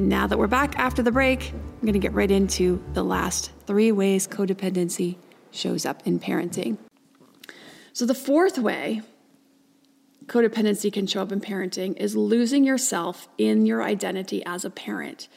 Now 0.00 0.26
that 0.26 0.38
we're 0.38 0.46
back 0.46 0.78
after 0.78 1.02
the 1.02 1.12
break, 1.12 1.52
I'm 1.52 1.80
going 1.82 1.92
to 1.92 1.98
get 1.98 2.14
right 2.14 2.30
into 2.30 2.82
the 2.94 3.04
last 3.04 3.52
three 3.66 3.92
ways 3.92 4.26
codependency 4.26 5.16
shows 5.50 5.84
up 5.84 6.06
in 6.06 6.18
parenting. 6.18 6.78
So, 7.92 8.06
the 8.06 8.14
fourth 8.14 8.56
way 8.56 9.02
codependency 10.24 10.90
can 10.90 11.06
show 11.06 11.20
up 11.20 11.32
in 11.32 11.40
parenting 11.42 11.98
is 11.98 12.16
losing 12.16 12.64
yourself 12.64 13.28
in 13.36 13.66
your 13.66 13.82
identity 13.82 14.42
as 14.46 14.64
a 14.64 14.70
parent. 14.70 15.28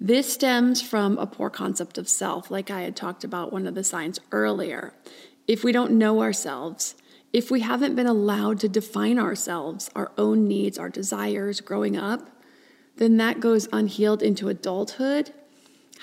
This 0.00 0.32
stems 0.32 0.82
from 0.82 1.16
a 1.16 1.26
poor 1.26 1.48
concept 1.48 1.96
of 1.96 2.08
self, 2.08 2.50
like 2.50 2.68
I 2.68 2.80
had 2.80 2.96
talked 2.96 3.22
about 3.22 3.52
one 3.52 3.64
of 3.68 3.76
the 3.76 3.84
signs 3.84 4.18
earlier. 4.32 4.92
If 5.46 5.62
we 5.62 5.70
don't 5.70 5.92
know 5.92 6.20
ourselves, 6.20 6.96
if 7.32 7.48
we 7.48 7.60
haven't 7.60 7.94
been 7.94 8.08
allowed 8.08 8.58
to 8.60 8.68
define 8.68 9.20
ourselves, 9.20 9.88
our 9.94 10.10
own 10.18 10.48
needs, 10.48 10.78
our 10.78 10.88
desires 10.88 11.60
growing 11.60 11.96
up, 11.96 12.28
then 13.00 13.16
that 13.16 13.40
goes 13.40 13.66
unhealed 13.72 14.22
into 14.22 14.50
adulthood. 14.50 15.32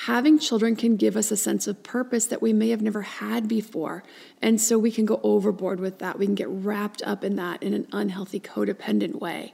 Having 0.06 0.40
children 0.40 0.76
can 0.76 0.96
give 0.96 1.16
us 1.16 1.30
a 1.30 1.38
sense 1.38 1.68
of 1.68 1.84
purpose 1.84 2.26
that 2.26 2.42
we 2.42 2.54
may 2.54 2.70
have 2.70 2.82
never 2.82 3.04
had 3.04 3.48
before. 3.48 4.04
And 4.42 4.60
so 4.60 4.80
we 4.80 4.92
can 4.92 5.06
go 5.06 5.20
overboard 5.22 5.80
with 5.80 6.00
that. 6.00 6.18
We 6.18 6.26
can 6.26 6.34
get 6.34 6.50
wrapped 6.50 7.04
up 7.04 7.24
in 7.24 7.36
that 7.36 7.62
in 7.62 7.76
an 7.76 7.88
unhealthy, 7.92 8.40
codependent 8.40 9.20
way. 9.20 9.54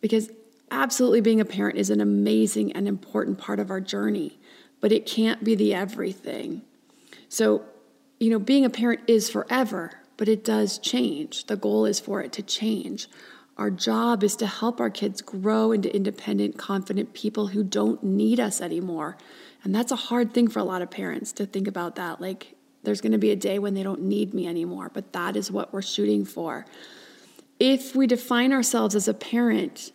Because 0.00 0.30
absolutely 0.70 1.20
being 1.20 1.40
a 1.40 1.44
parent 1.44 1.76
is 1.76 1.90
an 1.90 2.00
amazing 2.00 2.70
and 2.70 2.86
important 2.86 3.38
part 3.38 3.58
of 3.58 3.68
our 3.68 3.80
journey, 3.80 4.38
but 4.80 4.92
it 4.92 5.06
can't 5.06 5.42
be 5.42 5.56
the 5.56 5.74
everything. 5.74 6.62
So, 7.28 7.64
you 8.20 8.30
know, 8.30 8.38
being 8.38 8.64
a 8.64 8.70
parent 8.70 9.00
is 9.08 9.28
forever, 9.28 9.90
but 10.16 10.28
it 10.28 10.44
does 10.44 10.78
change. 10.78 11.46
The 11.46 11.56
goal 11.56 11.84
is 11.84 11.98
for 11.98 12.20
it 12.20 12.30
to 12.34 12.42
change. 12.42 13.08
Our 13.56 13.70
job 13.70 14.24
is 14.24 14.34
to 14.36 14.46
help 14.46 14.80
our 14.80 14.90
kids 14.90 15.22
grow 15.22 15.70
into 15.70 15.94
independent, 15.94 16.58
confident 16.58 17.14
people 17.14 17.48
who 17.48 17.62
don't 17.62 18.02
need 18.02 18.40
us 18.40 18.60
anymore. 18.60 19.16
And 19.62 19.74
that's 19.74 19.92
a 19.92 19.96
hard 19.96 20.34
thing 20.34 20.48
for 20.48 20.58
a 20.58 20.64
lot 20.64 20.82
of 20.82 20.90
parents 20.90 21.32
to 21.32 21.46
think 21.46 21.68
about 21.68 21.94
that. 21.96 22.20
Like, 22.20 22.56
There's 22.82 23.00
going 23.00 23.12
to 23.12 23.18
be 23.18 23.30
a 23.30 23.36
day 23.36 23.58
when 23.58 23.74
they 23.74 23.82
don't 23.82 24.02
need 24.02 24.34
me 24.34 24.46
anymore, 24.46 24.90
but 24.92 25.12
that 25.12 25.36
is 25.36 25.50
what 25.50 25.72
we're 25.72 25.82
shooting 25.82 26.24
for. 26.24 26.66
If 27.60 27.94
we 27.94 28.06
define 28.06 28.52
ourselves 28.52 28.94
as 28.94 29.08
a 29.08 29.14
parent, 29.14 29.92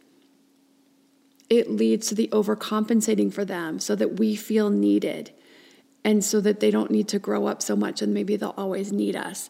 it 1.49 1.69
leads 1.69 2.07
to 2.07 2.15
the 2.15 2.29
overcompensating 2.29 3.33
for 3.33 3.43
them 3.43 3.79
so 3.79 3.95
that 3.95 4.19
we 4.19 4.35
feel 4.35 4.69
needed 4.69 5.31
and 6.03 6.23
so 6.23 6.39
that 6.41 6.61
they 6.61 6.71
don't 6.71 6.91
need 6.91 7.07
to 7.09 7.19
grow 7.19 7.45
up 7.47 7.61
so 7.61 7.75
much 7.75 8.01
and 8.01 8.13
maybe 8.13 8.37
they'll 8.37 8.53
always 8.57 8.91
need 8.91 9.15
us. 9.15 9.49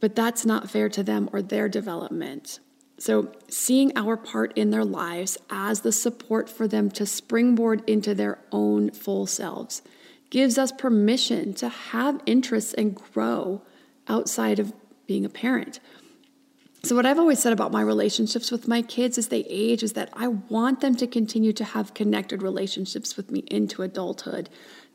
But 0.00 0.14
that's 0.14 0.44
not 0.44 0.70
fair 0.70 0.88
to 0.90 1.02
them 1.02 1.30
or 1.32 1.40
their 1.40 1.68
development. 1.68 2.60
So, 2.98 3.32
seeing 3.48 3.96
our 3.96 4.16
part 4.16 4.56
in 4.58 4.70
their 4.70 4.84
lives 4.84 5.38
as 5.50 5.80
the 5.80 5.92
support 5.92 6.50
for 6.50 6.66
them 6.66 6.90
to 6.92 7.06
springboard 7.06 7.88
into 7.88 8.12
their 8.12 8.38
own 8.50 8.90
full 8.90 9.26
selves 9.26 9.82
gives 10.30 10.58
us 10.58 10.72
permission 10.72 11.54
to 11.54 11.68
have 11.68 12.20
interests 12.26 12.74
and 12.74 12.96
grow 12.96 13.62
outside 14.08 14.58
of 14.58 14.72
being 15.06 15.24
a 15.24 15.28
parent. 15.28 15.78
So, 16.82 16.96
what 16.96 17.06
I've 17.06 17.18
always 17.18 17.38
said 17.38 17.52
about 17.52 17.70
my 17.70 17.82
relationships 17.82 18.50
with 18.50 18.66
my 18.66 18.82
kids 18.82 19.16
as 19.16 19.28
they 19.28 19.44
age 19.48 19.84
is 19.84 19.92
that 19.92 20.10
I 20.12 20.28
want 20.28 20.80
them 20.80 20.96
to 20.96 21.06
continue 21.06 21.52
to 21.52 21.64
have 21.64 21.94
connected 21.94 22.42
relationships 22.42 23.16
with 23.16 23.30
me 23.30 23.40
into 23.46 23.82
adulthood 23.82 24.48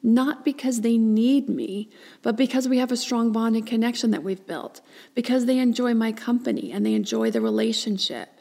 not 0.04 0.44
because 0.44 0.82
they 0.82 0.98
need 0.98 1.48
me, 1.48 1.90
but 2.22 2.36
because 2.36 2.68
we 2.68 2.78
have 2.78 2.92
a 2.92 2.98
strong 2.98 3.32
bond 3.32 3.56
and 3.56 3.66
connection 3.66 4.12
that 4.12 4.24
we've 4.24 4.46
built, 4.46 4.82
because 5.16 5.46
they 5.46 5.58
enjoy 5.58 5.94
my 5.94 6.12
company 6.12 6.72
and 6.72 6.86
they 6.86 6.94
enjoy 6.94 7.32
the 7.32 7.42
relationship. 7.42 8.33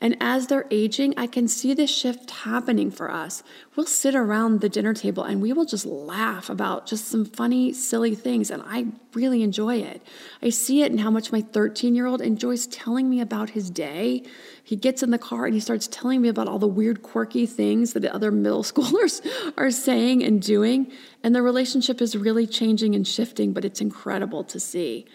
And 0.00 0.16
as 0.20 0.46
they're 0.46 0.66
aging, 0.70 1.14
I 1.16 1.26
can 1.26 1.48
see 1.48 1.72
this 1.72 1.90
shift 1.90 2.30
happening 2.30 2.90
for 2.90 3.10
us. 3.10 3.42
We'll 3.74 3.86
sit 3.86 4.14
around 4.14 4.60
the 4.60 4.68
dinner 4.68 4.92
table 4.92 5.22
and 5.22 5.40
we 5.40 5.52
will 5.52 5.64
just 5.64 5.86
laugh 5.86 6.50
about 6.50 6.86
just 6.86 7.08
some 7.08 7.24
funny, 7.24 7.72
silly 7.72 8.14
things. 8.14 8.50
And 8.50 8.62
I 8.66 8.88
really 9.14 9.42
enjoy 9.42 9.76
it. 9.76 10.02
I 10.42 10.50
see 10.50 10.82
it 10.82 10.92
in 10.92 10.98
how 10.98 11.10
much 11.10 11.32
my 11.32 11.40
13 11.40 11.94
year 11.94 12.06
old 12.06 12.20
enjoys 12.20 12.66
telling 12.66 13.08
me 13.08 13.20
about 13.20 13.50
his 13.50 13.70
day. 13.70 14.22
He 14.62 14.76
gets 14.76 15.02
in 15.02 15.10
the 15.10 15.18
car 15.18 15.46
and 15.46 15.54
he 15.54 15.60
starts 15.60 15.86
telling 15.86 16.20
me 16.20 16.28
about 16.28 16.48
all 16.48 16.58
the 16.58 16.66
weird, 16.66 17.02
quirky 17.02 17.46
things 17.46 17.94
that 17.94 18.04
other 18.04 18.30
middle 18.30 18.62
schoolers 18.64 19.26
are 19.56 19.70
saying 19.70 20.22
and 20.22 20.42
doing. 20.42 20.92
And 21.22 21.34
the 21.34 21.42
relationship 21.42 22.02
is 22.02 22.16
really 22.16 22.46
changing 22.46 22.94
and 22.94 23.08
shifting, 23.08 23.54
but 23.54 23.64
it's 23.64 23.80
incredible 23.80 24.44
to 24.44 24.60
see. 24.60 25.06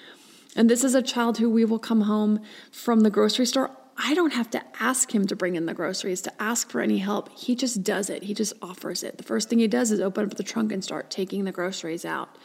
And 0.56 0.70
this 0.70 0.84
is 0.84 0.96
a 0.96 1.02
child 1.02 1.38
who 1.38 1.50
we 1.50 1.64
will 1.66 1.80
come 1.80 2.02
home 2.02 2.42
from 2.72 3.02
the 3.02 3.10
grocery 3.10 3.46
store 3.46 3.72
I 3.98 4.14
don't 4.14 4.34
have 4.34 4.50
to 4.52 4.64
ask 4.80 5.14
him 5.14 5.28
to 5.28 5.36
bring 5.36 5.56
in 5.56 5.66
the 5.66 5.74
groceries, 5.74 6.22
to 6.22 6.42
ask 6.42 6.70
for 6.70 6.82
any 6.82 6.98
help. 6.98 7.30
He 7.38 7.56
just 7.56 7.84
does 7.84 8.10
it. 8.10 8.24
He 8.24 8.34
just 8.34 8.54
offers 8.62 9.04
it. 9.04 9.18
The 9.18 9.24
first 9.24 9.50
thing 9.50 9.60
he 9.60 9.68
does 9.68 9.92
is 9.92 10.00
open 10.00 10.26
up 10.26 10.36
the 10.36 10.44
trunk 10.44 10.72
and 10.72 10.84
start 10.84 11.10
taking 11.10 11.44
the 11.44 11.52
groceries 11.52 12.06
out. 12.06 12.36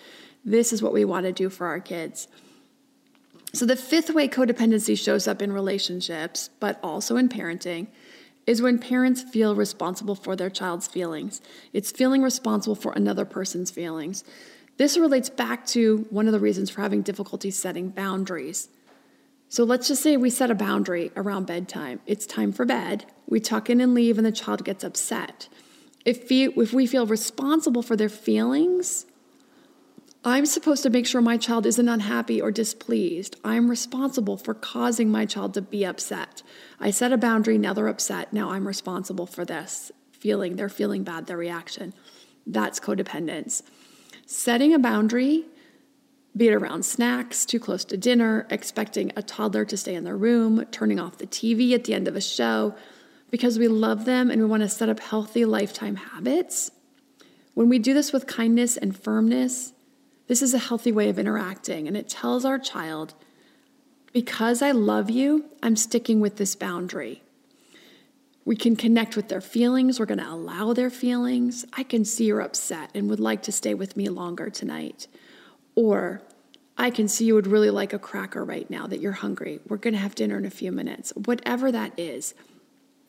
This 0.44 0.72
is 0.72 0.82
what 0.82 0.92
we 0.92 1.04
want 1.04 1.26
to 1.26 1.32
do 1.32 1.48
for 1.48 1.66
our 1.66 1.80
kids. 1.80 2.28
So, 3.52 3.64
the 3.64 3.76
fifth 3.76 4.10
way 4.10 4.28
codependency 4.28 4.98
shows 4.98 5.26
up 5.26 5.40
in 5.40 5.52
relationships, 5.52 6.50
but 6.60 6.78
also 6.82 7.16
in 7.16 7.28
parenting, 7.28 7.86
is 8.46 8.62
when 8.62 8.78
parents 8.78 9.22
feel 9.22 9.54
responsible 9.54 10.14
for 10.14 10.36
their 10.36 10.50
child's 10.50 10.86
feelings. 10.86 11.40
It's 11.72 11.90
feeling 11.90 12.22
responsible 12.22 12.76
for 12.76 12.92
another 12.92 13.24
person's 13.24 13.70
feelings. 13.70 14.24
This 14.76 14.98
relates 14.98 15.30
back 15.30 15.66
to 15.68 16.06
one 16.10 16.26
of 16.26 16.32
the 16.32 16.38
reasons 16.38 16.70
for 16.70 16.82
having 16.82 17.02
difficulty 17.02 17.50
setting 17.50 17.88
boundaries. 17.88 18.68
So 19.48 19.64
let's 19.64 19.88
just 19.88 20.02
say 20.02 20.16
we 20.16 20.30
set 20.30 20.50
a 20.50 20.54
boundary 20.54 21.12
around 21.16 21.46
bedtime. 21.46 22.00
It's 22.06 22.26
time 22.26 22.52
for 22.52 22.64
bed. 22.64 23.06
We 23.26 23.40
tuck 23.40 23.70
in 23.70 23.80
and 23.80 23.94
leave, 23.94 24.18
and 24.18 24.26
the 24.26 24.32
child 24.32 24.64
gets 24.64 24.84
upset. 24.84 25.48
If 26.04 26.28
we, 26.28 26.48
if 26.48 26.72
we 26.72 26.86
feel 26.86 27.06
responsible 27.06 27.82
for 27.82 27.96
their 27.96 28.08
feelings, 28.08 29.06
I'm 30.24 30.46
supposed 30.46 30.82
to 30.82 30.90
make 30.90 31.06
sure 31.06 31.20
my 31.20 31.36
child 31.36 31.66
isn't 31.66 31.88
unhappy 31.88 32.40
or 32.40 32.50
displeased. 32.50 33.36
I'm 33.44 33.70
responsible 33.70 34.36
for 34.36 34.54
causing 34.54 35.08
my 35.08 35.24
child 35.24 35.54
to 35.54 35.62
be 35.62 35.86
upset. 35.86 36.42
I 36.80 36.90
set 36.90 37.12
a 37.12 37.16
boundary, 37.16 37.58
now 37.58 37.72
they're 37.72 37.86
upset. 37.86 38.32
Now 38.32 38.50
I'm 38.50 38.66
responsible 38.66 39.26
for 39.26 39.44
this 39.44 39.92
feeling. 40.10 40.56
They're 40.56 40.68
feeling 40.68 41.04
bad, 41.04 41.26
their 41.26 41.36
reaction. 41.36 41.94
That's 42.44 42.80
codependence. 42.80 43.62
Setting 44.26 44.74
a 44.74 44.80
boundary 44.80 45.44
be 46.36 46.48
it 46.48 46.54
around 46.54 46.84
snacks, 46.84 47.46
too 47.46 47.58
close 47.58 47.84
to 47.86 47.96
dinner, 47.96 48.46
expecting 48.50 49.10
a 49.16 49.22
toddler 49.22 49.64
to 49.64 49.76
stay 49.76 49.94
in 49.94 50.04
their 50.04 50.16
room, 50.16 50.64
turning 50.70 51.00
off 51.00 51.16
the 51.18 51.26
TV 51.26 51.72
at 51.72 51.84
the 51.84 51.94
end 51.94 52.06
of 52.06 52.16
a 52.16 52.20
show, 52.20 52.74
because 53.30 53.58
we 53.58 53.68
love 53.68 54.04
them 54.04 54.30
and 54.30 54.40
we 54.40 54.46
want 54.46 54.62
to 54.62 54.68
set 54.68 54.88
up 54.88 55.00
healthy 55.00 55.44
lifetime 55.44 55.96
habits. 55.96 56.70
When 57.54 57.68
we 57.68 57.78
do 57.78 57.94
this 57.94 58.12
with 58.12 58.26
kindness 58.26 58.76
and 58.76 58.94
firmness, 58.94 59.72
this 60.26 60.42
is 60.42 60.52
a 60.52 60.58
healthy 60.58 60.92
way 60.92 61.08
of 61.08 61.18
interacting, 61.18 61.88
and 61.88 61.96
it 61.96 62.08
tells 62.08 62.44
our 62.44 62.58
child, 62.58 63.14
because 64.12 64.60
I 64.60 64.72
love 64.72 65.08
you, 65.08 65.46
I'm 65.62 65.76
sticking 65.76 66.20
with 66.20 66.36
this 66.36 66.54
boundary. 66.54 67.22
We 68.44 68.56
can 68.56 68.76
connect 68.76 69.16
with 69.16 69.28
their 69.28 69.40
feelings. 69.40 69.98
We're 69.98 70.06
going 70.06 70.18
to 70.18 70.30
allow 70.30 70.72
their 70.72 70.90
feelings. 70.90 71.64
I 71.72 71.82
can 71.82 72.04
see 72.04 72.26
you're 72.26 72.40
upset 72.40 72.90
and 72.94 73.10
would 73.10 73.20
like 73.20 73.42
to 73.42 73.52
stay 73.52 73.74
with 73.74 73.96
me 73.96 74.08
longer 74.08 74.50
tonight. 74.50 75.08
Or 75.74 76.22
I 76.78 76.90
can 76.90 77.08
see 77.08 77.24
you 77.24 77.34
would 77.34 77.46
really 77.46 77.70
like 77.70 77.92
a 77.92 77.98
cracker 77.98 78.44
right 78.44 78.68
now 78.68 78.86
that 78.86 79.00
you're 79.00 79.12
hungry. 79.12 79.60
We're 79.66 79.78
going 79.78 79.94
to 79.94 80.00
have 80.00 80.14
dinner 80.14 80.36
in 80.36 80.44
a 80.44 80.50
few 80.50 80.72
minutes, 80.72 81.12
whatever 81.14 81.72
that 81.72 81.98
is. 81.98 82.34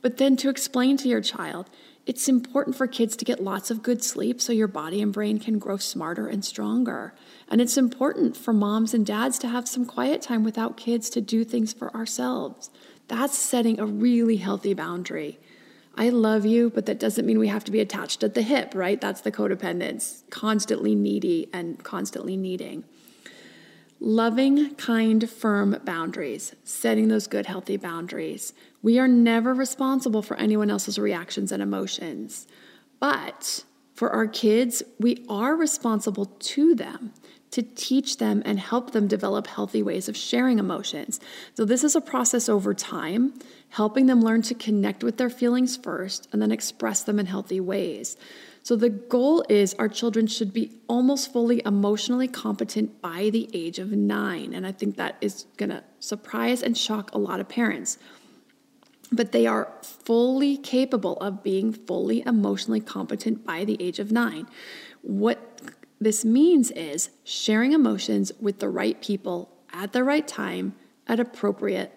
But 0.01 0.17
then 0.17 0.37
to 0.37 0.49
explain 0.49 0.95
to 0.97 1.09
your 1.09 1.21
child, 1.21 1.69
it's 2.05 2.29
important 2.29 2.77
for 2.77 2.87
kids 2.87 3.17
to 3.17 3.25
get 3.25 3.43
lots 3.43 3.69
of 3.69 3.83
good 3.83 4.01
sleep 4.01 4.39
so 4.39 4.53
your 4.53 4.69
body 4.69 5.01
and 5.01 5.11
brain 5.11 5.39
can 5.39 5.59
grow 5.59 5.75
smarter 5.75 6.27
and 6.27 6.45
stronger. 6.45 7.13
And 7.49 7.59
it's 7.59 7.75
important 7.75 8.37
for 8.37 8.53
moms 8.53 8.93
and 8.93 9.05
dads 9.05 9.37
to 9.39 9.49
have 9.49 9.67
some 9.67 9.85
quiet 9.85 10.21
time 10.21 10.45
without 10.45 10.77
kids 10.77 11.09
to 11.09 11.21
do 11.21 11.43
things 11.43 11.73
for 11.73 11.93
ourselves. 11.93 12.69
That's 13.09 13.37
setting 13.37 13.79
a 13.79 13.85
really 13.85 14.37
healthy 14.37 14.73
boundary. 14.73 15.39
I 15.97 16.07
love 16.09 16.45
you, 16.45 16.69
but 16.69 16.85
that 16.85 16.99
doesn't 16.99 17.25
mean 17.25 17.39
we 17.39 17.47
have 17.49 17.65
to 17.65 17.71
be 17.71 17.81
attached 17.81 18.23
at 18.23 18.35
the 18.35 18.43
hip, 18.43 18.73
right? 18.73 19.01
That's 19.01 19.21
the 19.21 19.31
codependence, 19.31 20.21
constantly 20.29 20.95
needy 20.95 21.49
and 21.51 21.83
constantly 21.83 22.37
needing. 22.37 22.85
Loving, 23.99 24.75
kind, 24.75 25.27
firm 25.29 25.79
boundaries, 25.83 26.53
setting 26.63 27.07
those 27.07 27.25
good, 27.25 27.47
healthy 27.47 27.77
boundaries. 27.77 28.53
We 28.83 28.99
are 28.99 29.07
never 29.07 29.53
responsible 29.53 30.21
for 30.21 30.37
anyone 30.37 30.69
else's 30.69 30.99
reactions 30.99 31.51
and 31.51 31.63
emotions. 31.63 32.47
But 32.99 33.63
for 33.95 34.11
our 34.11 34.27
kids, 34.27 34.83
we 34.99 35.25
are 35.27 35.55
responsible 35.55 36.25
to 36.25 36.75
them 36.75 37.13
to 37.51 37.61
teach 37.61 38.17
them 38.17 38.41
and 38.45 38.59
help 38.59 38.91
them 38.91 39.07
develop 39.07 39.47
healthy 39.47 39.81
ways 39.81 40.09
of 40.09 40.17
sharing 40.17 40.59
emotions. 40.59 41.19
So, 41.55 41.65
this 41.65 41.83
is 41.83 41.95
a 41.95 42.01
process 42.01 42.49
over 42.49 42.73
time, 42.73 43.33
helping 43.69 44.05
them 44.05 44.21
learn 44.21 44.41
to 44.43 44.53
connect 44.53 45.03
with 45.03 45.17
their 45.17 45.29
feelings 45.29 45.77
first 45.77 46.27
and 46.31 46.41
then 46.41 46.51
express 46.51 47.03
them 47.03 47.19
in 47.19 47.25
healthy 47.25 47.59
ways. 47.59 48.17
So, 48.63 48.75
the 48.75 48.89
goal 48.89 49.45
is 49.47 49.73
our 49.75 49.87
children 49.87 50.27
should 50.27 50.51
be 50.51 50.71
almost 50.89 51.31
fully 51.31 51.61
emotionally 51.65 52.27
competent 52.27 53.01
by 53.01 53.29
the 53.29 53.49
age 53.53 53.79
of 53.79 53.91
nine. 53.91 54.53
And 54.53 54.67
I 54.67 54.73
think 54.73 54.97
that 54.97 55.15
is 55.21 55.45
to 55.57 55.83
surprise 55.99 56.61
and 56.61 56.77
shock 56.77 57.13
a 57.13 57.17
lot 57.17 57.39
of 57.39 57.47
parents. 57.47 57.97
But 59.09 59.31
they 59.31 59.47
are 59.47 59.71
fully 59.81 60.57
capable 60.57 61.15
of 61.17 61.43
being 61.43 61.71
fully 61.71 62.23
emotionally 62.25 62.81
competent 62.81 63.45
by 63.45 63.63
the 63.63 63.77
age 63.81 63.99
of 63.99 64.11
nine. 64.11 64.47
What 65.01 65.56
this 65.99 66.23
means 66.23 66.71
is 66.71 67.09
sharing 67.23 67.71
emotions 67.71 68.31
with 68.39 68.59
the 68.59 68.69
right 68.69 69.01
people 69.01 69.49
at 69.73 69.93
the 69.93 70.03
right 70.03 70.27
time 70.27 70.75
at 71.07 71.19
appropriate 71.19 71.91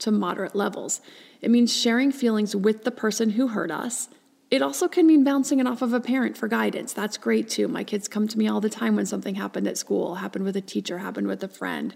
to 0.00 0.10
moderate 0.10 0.54
levels. 0.54 1.00
It 1.40 1.50
means 1.50 1.74
sharing 1.74 2.10
feelings 2.10 2.56
with 2.56 2.84
the 2.84 2.90
person 2.90 3.30
who 3.30 3.48
hurt 3.48 3.70
us. 3.70 4.08
It 4.50 4.62
also 4.62 4.88
can 4.88 5.06
mean 5.06 5.24
bouncing 5.24 5.60
it 5.60 5.66
off 5.66 5.82
of 5.82 5.92
a 5.92 6.00
parent 6.00 6.36
for 6.36 6.48
guidance. 6.48 6.92
That's 6.94 7.18
great 7.18 7.48
too. 7.48 7.68
My 7.68 7.84
kids 7.84 8.08
come 8.08 8.26
to 8.28 8.38
me 8.38 8.48
all 8.48 8.60
the 8.60 8.70
time 8.70 8.96
when 8.96 9.04
something 9.04 9.34
happened 9.34 9.68
at 9.68 9.76
school, 9.76 10.16
happened 10.16 10.44
with 10.44 10.56
a 10.56 10.62
teacher, 10.62 10.98
happened 10.98 11.26
with 11.26 11.42
a 11.44 11.48
friend, 11.48 11.94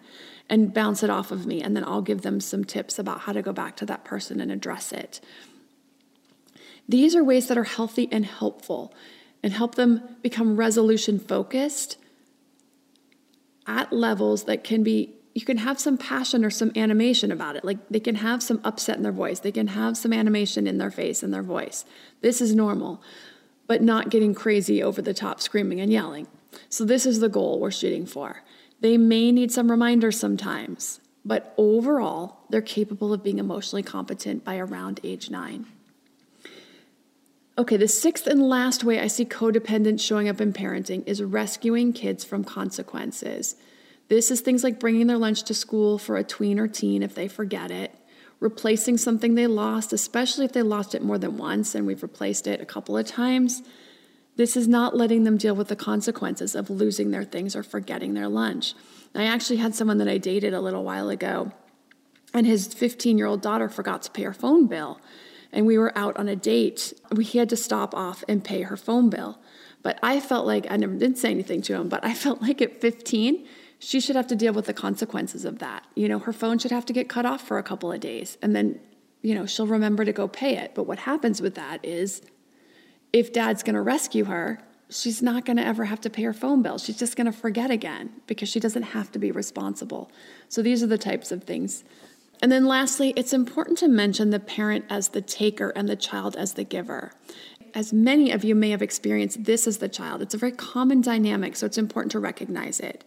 and 0.50 0.74
bounce 0.74 1.02
it 1.02 1.11
off 1.11 1.31
of 1.31 1.46
me. 1.46 1.62
And 1.62 1.74
then 1.74 1.85
I'll 1.85 2.02
give 2.02 2.22
them 2.22 2.40
some 2.40 2.64
tips 2.64 2.98
about 2.98 3.20
how 3.20 3.33
to 3.33 3.42
go 3.42 3.52
back 3.52 3.76
to 3.76 3.87
that 3.87 4.05
person 4.05 4.38
and 4.38 4.52
address 4.52 4.92
it. 4.92 5.20
These 6.88 7.16
are 7.16 7.24
ways 7.24 7.48
that 7.48 7.57
are 7.57 7.64
healthy 7.64 8.09
and 8.12 8.26
helpful 8.26 8.92
and 9.42 9.52
help 9.52 9.74
them 9.74 10.16
become 10.22 10.57
resolution 10.57 11.18
focused 11.18 11.98
at 13.66 13.92
levels 13.92 14.44
that 14.44 14.64
can 14.64 14.83
be 14.83 15.14
you 15.35 15.44
can 15.44 15.59
have 15.59 15.81
some 15.81 15.96
passion 15.96 16.44
or 16.44 16.50
some 16.50 16.72
animation 16.76 17.33
about 17.33 17.57
it. 17.57 17.64
Like 17.64 17.78
they 17.88 18.00
can 18.00 18.16
have 18.16 18.42
some 18.42 18.61
upset 18.64 18.96
in 18.96 19.02
their 19.02 19.12
voice, 19.12 19.40
they 19.40 19.52
can 19.52 19.68
have 19.68 19.96
some 19.96 20.12
animation 20.12 20.66
in 20.66 20.78
their 20.78 20.90
face 20.90 21.22
and 21.22 21.33
their 21.33 21.42
voice. 21.42 21.85
This 22.20 22.40
is 22.40 22.55
normal, 22.55 23.02
but 23.66 23.83
not 23.83 24.11
getting 24.11 24.35
crazy 24.35 24.83
over 24.83 25.00
the 25.00 25.14
top 25.14 25.40
screaming 25.40 25.81
and 25.81 25.90
yelling. 25.90 26.26
So, 26.68 26.85
this 26.85 27.07
is 27.07 27.20
the 27.20 27.31
goal 27.31 27.61
we're 27.61 27.70
shooting 27.70 28.05
for. 28.05 28.42
They 28.81 28.98
may 28.98 29.33
need 29.33 29.50
some 29.50 29.70
reminders 29.70 30.18
sometimes, 30.18 31.00
but 31.24 31.55
overall, 31.57 32.40
they're 32.50 32.61
capable 32.61 33.12
of 33.12 33.22
being 33.22 33.38
emotionally 33.38 33.83
competent 33.83 34.44
by 34.44 34.59
around 34.59 35.00
age 35.02 35.31
nine. 35.31 35.66
Okay, 37.59 37.77
the 37.77 37.87
sixth 37.87 38.27
and 38.27 38.49
last 38.49 38.83
way 38.83 38.99
I 38.99 39.09
see 39.09 39.27
codependence 39.27 40.01
showing 40.01 40.27
up 40.27 40.41
in 40.41 40.55
parenting 40.55 41.07
is 41.07 41.23
rescuing 41.23 41.93
kids 41.93 42.25
from 42.25 42.45
consequences. 42.45 43.57
This 44.09 44.31
is 44.31 44.41
things 44.41 44.65
like 44.65 44.81
bringing 44.81 45.07
their 45.07 45.19
lunch 45.19 45.43
to 45.45 45.55
school 45.55 45.99
for 45.99 46.17
a 46.17 46.25
tween 46.25 46.59
or 46.59 46.67
teen 46.67 47.03
if 47.03 47.15
they 47.15 47.29
forget 47.29 47.71
it, 47.71 47.95
replacing 48.41 48.97
something 48.97 49.35
they 49.35 49.47
lost, 49.47 49.93
especially 49.93 50.47
if 50.47 50.53
they 50.53 50.62
lost 50.62 50.95
it 50.95 51.03
more 51.03 51.19
than 51.19 51.37
once 51.37 51.75
and 51.75 51.87
we've 51.87 52.03
replaced 52.03 52.47
it 52.47 52.62
a 52.62 52.67
couple 52.67 52.97
of 52.97 53.07
times. 53.07 53.62
This 54.37 54.57
is 54.57 54.67
not 54.67 54.97
letting 54.97 55.25
them 55.25 55.37
deal 55.37 55.55
with 55.55 55.69
the 55.69 55.77
consequences 55.77 56.55
of 56.55 56.71
losing 56.71 57.11
their 57.11 57.25
things 57.25 57.55
or 57.55 57.62
forgetting 57.62 58.15
their 58.15 58.29
lunch. 58.29 58.73
I 59.15 59.25
actually 59.25 59.59
had 59.59 59.75
someone 59.75 59.99
that 59.99 60.09
I 60.09 60.17
dated 60.17 60.55
a 60.55 60.61
little 60.62 60.85
while 60.85 61.11
ago, 61.11 61.53
and 62.33 62.47
his 62.47 62.73
15 62.73 63.19
year 63.19 63.27
old 63.27 63.43
daughter 63.43 63.69
forgot 63.69 64.01
to 64.05 64.11
pay 64.11 64.23
her 64.23 64.33
phone 64.33 64.69
bill. 64.69 64.99
And 65.53 65.67
we 65.67 65.79
were 65.79 65.97
out 65.97 66.17
on 66.17 66.29
a 66.29 66.37
date. 66.37 66.95
We 67.11 67.25
had 67.25 67.49
to 67.51 67.57
stop 67.57 67.95
off 67.95 68.25
and 68.29 68.43
pay 68.43 68.62
her 68.62 68.77
phone 68.77 69.11
bill. 69.11 69.38
But 69.83 69.99
I 70.03 70.21
felt 70.21 70.47
like, 70.47 70.67
I 70.71 70.77
never 70.77 70.95
did 70.95 71.19
say 71.19 71.31
anything 71.31 71.61
to 71.62 71.75
him, 71.75 71.88
but 71.88 72.05
I 72.05 72.15
felt 72.25 72.41
like 72.41 72.62
at 72.62 72.81
15, 72.81 73.47
she 73.79 74.01
should 74.01 74.17
have 74.17 74.29
to 74.29 74.37
deal 74.37 74.53
with 74.53 74.67
the 74.67 74.75
consequences 74.75 75.45
of 75.45 75.59
that. 75.59 75.85
You 75.95 76.09
know, 76.09 76.21
her 76.21 76.33
phone 76.33 76.59
should 76.59 76.71
have 76.71 76.87
to 76.87 76.93
get 76.93 77.09
cut 77.09 77.27
off 77.27 77.47
for 77.47 77.59
a 77.59 77.62
couple 77.62 77.91
of 77.91 78.01
days 78.01 78.38
and 78.41 78.55
then, 78.55 78.79
you 79.23 79.35
know, 79.35 79.45
she'll 79.45 79.67
remember 79.67 80.05
to 80.05 80.12
go 80.12 80.29
pay 80.29 80.57
it. 80.57 80.75
But 80.75 80.85
what 80.85 81.01
happens 81.01 81.43
with 81.43 81.57
that 81.57 81.85
is 81.85 82.23
if 83.12 83.33
dad's 83.33 83.62
going 83.62 83.75
to 83.75 83.81
rescue 83.81 84.25
her, 84.25 84.61
she's 84.88 85.23
not 85.23 85.45
going 85.45 85.57
to 85.57 85.65
ever 85.65 85.85
have 85.87 86.01
to 86.03 86.11
pay 86.11 86.23
her 86.23 86.33
phone 86.33 86.62
bill. 86.62 86.79
She's 86.79 86.97
just 86.97 87.17
going 87.17 87.27
to 87.27 87.33
forget 87.33 87.71
again 87.71 88.12
because 88.27 88.49
she 88.49 88.61
doesn't 88.61 88.83
have 88.83 89.11
to 89.12 89.19
be 89.19 89.31
responsible. 89.33 90.11
So 90.49 90.62
these 90.62 90.83
are 90.83 90.87
the 90.87 90.99
types 90.99 91.33
of 91.33 91.45
things. 91.45 91.85
And 92.42 92.50
then 92.50 92.66
lastly, 92.66 93.14
it's 93.16 93.33
important 93.33 93.78
to 93.78 93.88
mention 93.88 94.31
the 94.31 94.40
parent 94.40 94.85
as 94.90 95.09
the 95.09 95.22
taker 95.22 95.70
and 95.70 95.88
the 95.88 95.96
child 95.96 96.35
as 96.37 96.55
the 96.55 96.64
giver. 96.64 97.12
As 97.72 97.92
many 97.92 98.33
of 98.33 98.44
you 98.44 98.57
may 98.57 98.70
have 98.70 98.83
experienced 98.83 99.44
this 99.44 99.66
as 99.68 99.78
the 99.78 99.88
child, 99.88 100.20
it's 100.20 100.35
a 100.35 100.38
very 100.38 100.52
common 100.52 101.00
dynamic, 101.00 101.55
so 101.55 101.64
it's 101.64 101.78
important 101.78 102.11
to 102.12 102.18
recognize 102.18 102.81
it. 102.81 103.05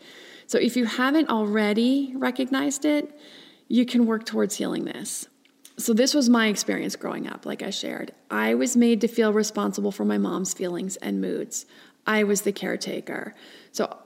So 0.48 0.58
if 0.58 0.78
you 0.78 0.86
haven't 0.86 1.30
already 1.30 2.14
recognized 2.16 2.86
it, 2.86 3.20
you 3.68 3.86
can 3.86 4.06
work 4.06 4.26
towards 4.26 4.56
healing 4.56 4.86
this. 4.86 5.28
So, 5.78 5.94
this 5.94 6.14
was 6.14 6.30
my 6.30 6.48
experience 6.48 6.96
growing 6.96 7.28
up, 7.28 7.46
like 7.46 7.62
I 7.62 7.70
shared. 7.70 8.14
I 8.32 8.54
was 8.54 8.78
made 8.78 9.02
to 9.02 9.10
feel 9.10 9.34
responsible 9.34 9.92
for 9.92 10.06
my 10.06 10.18
mom's 10.18 10.54
feelings 10.54 10.96
and 10.98 11.20
moods. 11.20 11.66
I 12.08 12.24
was 12.24 12.44
the 12.44 12.54
caretaker. 12.54 13.36
So, 13.74 13.98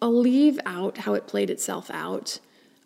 I'll 0.00 0.18
leave 0.18 0.58
out 0.64 0.96
how 0.96 1.12
it 1.12 1.26
played 1.26 1.50
itself 1.50 1.90
out. 1.90 2.38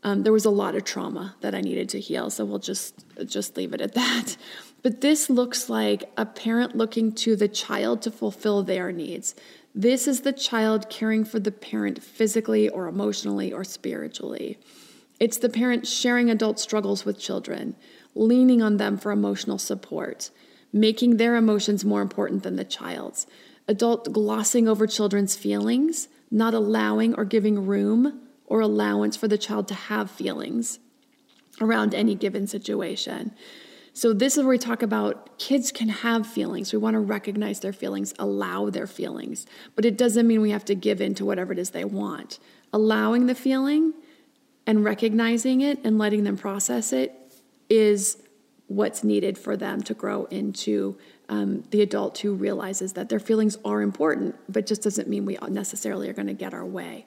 Um, 0.05 0.23
there 0.23 0.33
was 0.33 0.45
a 0.45 0.51
lot 0.51 0.75
of 0.75 0.85
trauma 0.85 1.35
that 1.40 1.55
I 1.55 1.62
needed 1.62 1.88
to 1.90 2.01
heal, 2.01 2.29
so 2.31 2.45
we'll 2.45 2.59
just 2.59 3.05
just 3.25 3.57
leave 3.57 3.73
it 3.73 3.81
at 3.81 3.95
that. 3.95 4.37
But 4.83 5.01
this 5.01 5.31
looks 5.31 5.71
like 5.71 6.05
a 6.19 6.27
parent 6.27 6.77
looking 6.77 7.12
to 7.12 7.37
the 7.37 7.49
child 7.49 8.03
to 8.03 8.11
fulfill 8.11 8.62
their 8.62 8.93
needs. 8.93 9.35
This 9.75 10.07
is 10.07 10.21
the 10.21 10.33
child 10.33 10.90
caring 10.90 11.25
for 11.25 11.40
the 11.40 11.51
parent 11.51 12.03
physically 12.03 12.69
or 12.69 12.87
emotionally 12.87 13.51
or 13.51 13.64
spiritually. 13.64 14.59
It's 15.19 15.38
the 15.38 15.49
parent 15.49 15.87
sharing 15.87 16.29
adult 16.29 16.61
struggles 16.61 17.07
with 17.07 17.19
children, 17.19 17.77
leaning 18.14 18.61
on 18.61 18.77
them 18.77 18.99
for 18.99 19.11
emotional 19.11 19.59
support, 19.59 20.31
making 20.71 21.17
their 21.17 21.35
emotions 21.35 21.83
more 21.85 22.03
important 22.03 22.43
than 22.43 22.57
the 22.57 22.64
child's, 22.64 23.27
adult 23.67 24.12
glossing 24.12 24.69
over 24.69 24.87
children's 24.87 25.35
feelings, 25.35 26.09
not 26.31 26.53
allowing 26.53 27.14
or 27.14 27.25
giving 27.25 27.64
room 27.64 28.21
or 28.46 28.61
allowance 28.61 29.16
for 29.16 29.28
the 29.28 29.38
child 29.38 29.68
to 29.68 29.74
have 29.74 30.11
feelings 30.11 30.78
around 31.61 31.94
any 31.94 32.14
given 32.14 32.46
situation. 32.46 33.33
So, 33.96 34.12
this 34.12 34.37
is 34.37 34.42
where 34.42 34.50
we 34.50 34.59
talk 34.59 34.83
about 34.83 35.38
kids 35.38 35.70
can 35.70 35.88
have 35.88 36.26
feelings. 36.26 36.72
We 36.72 36.78
want 36.78 36.94
to 36.94 37.00
recognize 37.00 37.61
their 37.61 37.72
feelings, 37.72 38.12
allow 38.18 38.68
their 38.68 38.88
feelings, 38.88 39.46
but 39.76 39.85
it 39.85 39.96
doesn't 39.96 40.26
mean 40.26 40.40
we 40.40 40.50
have 40.50 40.64
to 40.64 40.74
give 40.74 41.00
in 41.00 41.14
to 41.14 41.24
whatever 41.24 41.52
it 41.52 41.61
is 41.61 41.70
they 41.70 41.85
want. 41.85 42.40
Allowing 42.72 43.26
the 43.26 43.37
feeling 43.37 43.94
and 44.66 44.85
recognizing 44.85 45.61
it 45.61 45.78
and 45.85 45.96
letting 45.96 46.24
them 46.24 46.37
process 46.37 46.92
it 46.92 47.12
is 47.70 48.18
what's 48.66 49.04
needed 49.04 49.38
for 49.38 49.57
them 49.57 49.80
to 49.83 49.94
grow 49.94 50.24
into 50.24 50.98
um, 51.28 51.62
the 51.70 51.80
adult 51.80 52.18
who 52.18 52.35
realizes 52.35 52.94
that 52.94 53.09
their 53.09 53.20
feelings 53.20 53.57
are 53.64 53.80
important, 53.80 54.35
but 54.48 54.66
just 54.66 54.83
doesn't 54.83 55.09
mean 55.09 55.24
we 55.24 55.38
necessarily 55.48 56.09
are 56.09 56.12
going 56.12 56.26
to 56.26 56.35
get 56.35 56.52
our 56.52 56.64
way. 56.64 57.07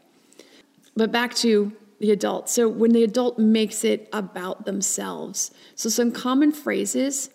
But 0.97 1.11
back 1.11 1.35
to 1.35 1.71
the 1.99 2.11
adult. 2.11 2.49
So 2.49 2.67
when 2.67 2.91
the 2.91 3.03
adult 3.03 3.37
makes 3.37 3.83
it 3.83 4.09
about 4.11 4.65
themselves, 4.65 5.51
so 5.75 5.89
some 5.89 6.11
common 6.11 6.51
phrases 6.51 7.29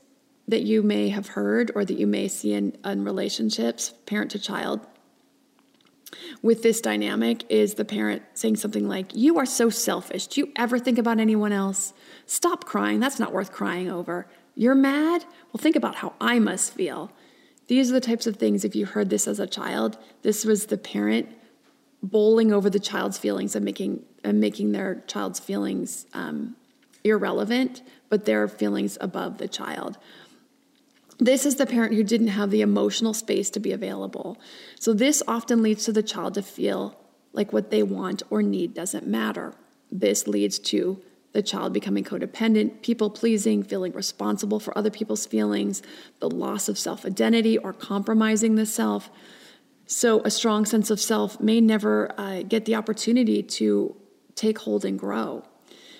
that 0.48 0.62
you 0.62 0.82
may 0.82 1.08
have 1.10 1.28
heard 1.28 1.70
or 1.76 1.84
that 1.84 1.96
you 1.96 2.06
may 2.06 2.26
see 2.26 2.52
in, 2.54 2.76
in 2.84 3.04
relationships, 3.04 3.94
parent 4.04 4.32
to 4.32 4.40
child, 4.40 4.84
with 6.42 6.62
this 6.62 6.80
dynamic 6.80 7.44
is 7.48 7.74
the 7.74 7.84
parent 7.84 8.22
saying 8.34 8.56
something 8.56 8.88
like, 8.88 9.14
You 9.14 9.38
are 9.38 9.46
so 9.46 9.70
selfish. 9.70 10.26
Do 10.26 10.40
you 10.40 10.52
ever 10.56 10.78
think 10.78 10.98
about 10.98 11.20
anyone 11.20 11.52
else? 11.52 11.94
Stop 12.26 12.64
crying. 12.64 12.98
That's 12.98 13.20
not 13.20 13.32
worth 13.32 13.52
crying 13.52 13.88
over. 13.88 14.26
You're 14.56 14.74
mad? 14.74 15.24
Well, 15.52 15.60
think 15.60 15.76
about 15.76 15.94
how 15.96 16.14
I 16.20 16.40
must 16.40 16.74
feel. 16.74 17.12
These 17.68 17.90
are 17.90 17.94
the 17.94 18.00
types 18.00 18.26
of 18.26 18.36
things, 18.36 18.64
if 18.64 18.74
you 18.74 18.86
heard 18.86 19.08
this 19.08 19.28
as 19.28 19.38
a 19.38 19.46
child, 19.46 19.96
this 20.22 20.44
was 20.44 20.66
the 20.66 20.76
parent 20.76 21.28
bowling 22.02 22.52
over 22.52 22.68
the 22.68 22.80
child's 22.80 23.18
feelings 23.18 23.54
and 23.54 23.64
making, 23.64 24.04
and 24.24 24.40
making 24.40 24.72
their 24.72 25.02
child's 25.06 25.38
feelings 25.38 26.06
um, 26.14 26.56
irrelevant, 27.04 27.82
but 28.08 28.24
their 28.24 28.48
feelings 28.48 28.98
above 29.00 29.38
the 29.38 29.48
child. 29.48 29.98
This 31.18 31.46
is 31.46 31.56
the 31.56 31.66
parent 31.66 31.94
who 31.94 32.02
didn't 32.02 32.28
have 32.28 32.50
the 32.50 32.62
emotional 32.62 33.14
space 33.14 33.50
to 33.50 33.60
be 33.60 33.72
available. 33.72 34.38
So, 34.80 34.92
this 34.92 35.22
often 35.28 35.62
leads 35.62 35.84
to 35.84 35.92
the 35.92 36.02
child 36.02 36.34
to 36.34 36.42
feel 36.42 36.98
like 37.32 37.52
what 37.52 37.70
they 37.70 37.82
want 37.82 38.22
or 38.30 38.42
need 38.42 38.74
doesn't 38.74 39.06
matter. 39.06 39.54
This 39.90 40.26
leads 40.26 40.58
to 40.58 41.00
the 41.32 41.42
child 41.42 41.72
becoming 41.72 42.04
codependent, 42.04 42.82
people 42.82 43.08
pleasing, 43.08 43.62
feeling 43.62 43.92
responsible 43.92 44.60
for 44.60 44.76
other 44.76 44.90
people's 44.90 45.24
feelings, 45.26 45.82
the 46.18 46.28
loss 46.28 46.68
of 46.68 46.78
self 46.78 47.06
identity 47.06 47.56
or 47.58 47.72
compromising 47.72 48.54
the 48.56 48.66
self. 48.66 49.10
So, 49.92 50.22
a 50.24 50.30
strong 50.30 50.64
sense 50.64 50.90
of 50.90 50.98
self 50.98 51.38
may 51.38 51.60
never 51.60 52.18
uh, 52.18 52.42
get 52.42 52.64
the 52.64 52.76
opportunity 52.76 53.42
to 53.42 53.94
take 54.34 54.58
hold 54.60 54.86
and 54.86 54.98
grow. 54.98 55.44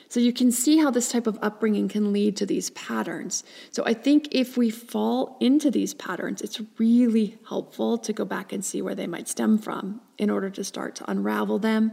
So 0.08 0.18
you 0.18 0.32
can 0.32 0.50
see 0.50 0.78
how 0.78 0.90
this 0.90 1.10
type 1.10 1.26
of 1.26 1.38
upbringing 1.40 1.88
can 1.88 2.12
lead 2.12 2.36
to 2.38 2.46
these 2.46 2.70
patterns. 2.70 3.44
So 3.70 3.82
I 3.86 3.94
think 3.94 4.28
if 4.30 4.58
we 4.58 4.68
fall 4.68 5.38
into 5.40 5.70
these 5.70 5.94
patterns, 5.94 6.42
it's 6.42 6.60
really 6.78 7.38
helpful 7.48 7.96
to 7.98 8.12
go 8.12 8.26
back 8.26 8.52
and 8.52 8.62
see 8.62 8.82
where 8.82 8.94
they 8.94 9.06
might 9.06 9.28
stem 9.28 9.56
from 9.56 10.02
in 10.18 10.28
order 10.28 10.50
to 10.50 10.64
start 10.64 10.96
to 10.96 11.10
unravel 11.10 11.58
them, 11.58 11.92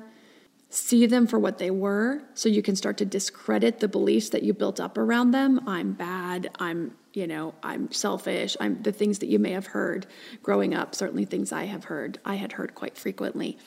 see 0.69 1.05
them 1.05 1.25
for 1.25 1.39
what 1.39 1.57
they 1.57 1.71
were, 1.71 2.21
so 2.33 2.47
you 2.47 2.61
can 2.61 2.75
start 2.75 2.97
to 2.97 3.05
discredit 3.05 3.79
the 3.79 3.87
beliefs 3.87 4.29
that 4.29 4.43
you 4.43 4.53
built 4.53 4.79
up 4.79 4.97
around 4.97 5.31
them. 5.31 5.67
I'm 5.67 5.93
bad, 5.93 6.51
I'm 6.59 6.95
you 7.13 7.27
know, 7.27 7.55
I'm 7.63 7.91
selfish. 7.91 8.55
I'm 8.59 8.81
the 8.83 8.91
things 8.91 9.19
that 9.19 9.27
you 9.27 9.39
may 9.39 9.51
have 9.51 9.67
heard 9.67 10.05
growing 10.43 10.73
up, 10.73 10.93
certainly 10.93 11.25
things 11.25 11.51
I 11.51 11.65
have 11.65 11.85
heard, 11.85 12.19
I 12.23 12.35
had 12.35 12.53
heard 12.53 12.75
quite 12.75 12.97
frequently, 12.97 13.57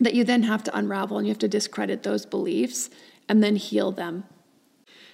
that 0.00 0.14
you 0.14 0.24
then 0.24 0.44
have 0.44 0.62
to 0.64 0.76
unravel 0.76 1.18
and 1.18 1.26
you 1.26 1.32
have 1.32 1.38
to 1.40 1.48
discredit 1.48 2.02
those 2.02 2.26
beliefs 2.26 2.90
and 3.28 3.42
then 3.42 3.56
heal 3.56 3.90
them. 3.90 4.24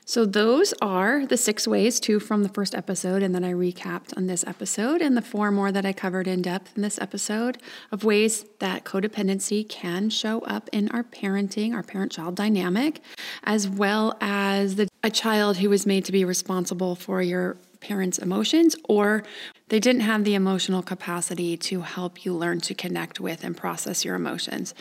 So, 0.05 0.27
those 0.27 0.75
are 0.83 1.25
the 1.25 1.37
six 1.37 1.69
ways, 1.69 2.01
two 2.01 2.19
from 2.19 2.43
the 2.43 2.49
first 2.49 2.75
episode, 2.75 3.23
and 3.23 3.35
then 3.35 3.45
I 3.45 3.53
recapped 3.53 4.17
on 4.17 4.27
this 4.27 4.45
episode, 4.45 5.01
and 5.01 5.17
the 5.17 5.23
four 5.23 5.53
more 5.53 5.71
that 5.71 5.87
I 5.87 5.93
covered 5.93 6.27
in 6.27 6.43
depth 6.43 6.73
in 6.75 6.83
this 6.83 7.01
episode 7.01 7.59
of 7.93 8.03
ways 8.03 8.45
that 8.59 8.85
codependency 8.85 9.69
can 9.69 10.11
show 10.11 10.41
up 10.41 10.69
in 10.73 10.89
our 10.89 11.05
parenting, 11.05 11.75
our 11.75 11.85
parent 11.85 12.11
child 12.13 12.35
dynamic, 12.35 13.01
as 13.45 13.69
well 13.69 14.17
as 14.21 14.75
the, 14.77 14.89
a 15.05 15.11
child 15.11 15.59
who 15.59 15.71
was 15.71 15.87
made 15.87 16.05
to 16.07 16.13
be 16.13 16.25
responsible 16.25 16.97
for 16.97 17.23
your 17.23 17.57
parents' 17.81 18.19
emotions 18.19 18.77
or 18.89 19.23
they 19.69 19.81
didn't 19.81 20.03
have 20.03 20.25
the 20.25 20.35
emotional 20.35 20.83
capacity 20.83 21.57
to 21.57 21.81
help 21.81 22.25
you 22.25 22.35
learn 22.35 22.61
to 22.61 22.75
connect 22.75 23.21
with 23.21 23.43
and 23.45 23.57
process 23.57 24.05
your 24.05 24.15
emotions. 24.15 24.75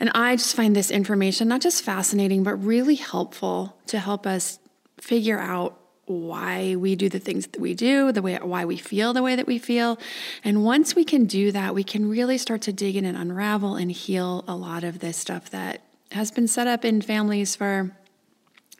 And 0.00 0.10
I 0.14 0.36
just 0.36 0.56
find 0.56 0.74
this 0.74 0.90
information 0.90 1.46
not 1.46 1.60
just 1.60 1.84
fascinating, 1.84 2.42
but 2.42 2.54
really 2.54 2.94
helpful 2.94 3.76
to 3.86 3.98
help 3.98 4.26
us 4.26 4.58
figure 4.98 5.38
out 5.38 5.78
why 6.06 6.74
we 6.74 6.96
do 6.96 7.08
the 7.08 7.20
things 7.20 7.46
that 7.46 7.60
we 7.60 7.74
do, 7.74 8.10
the 8.10 8.22
way 8.22 8.36
why 8.42 8.64
we 8.64 8.76
feel 8.76 9.12
the 9.12 9.22
way 9.22 9.36
that 9.36 9.46
we 9.46 9.58
feel. 9.58 9.98
And 10.42 10.64
once 10.64 10.96
we 10.96 11.04
can 11.04 11.26
do 11.26 11.52
that, 11.52 11.74
we 11.74 11.84
can 11.84 12.08
really 12.08 12.38
start 12.38 12.62
to 12.62 12.72
dig 12.72 12.96
in 12.96 13.04
and 13.04 13.16
unravel 13.16 13.76
and 13.76 13.92
heal 13.92 14.44
a 14.48 14.56
lot 14.56 14.82
of 14.82 14.98
this 14.98 15.16
stuff 15.16 15.50
that 15.50 15.82
has 16.10 16.32
been 16.32 16.48
set 16.48 16.66
up 16.66 16.84
in 16.84 17.00
families 17.00 17.54
for 17.54 17.96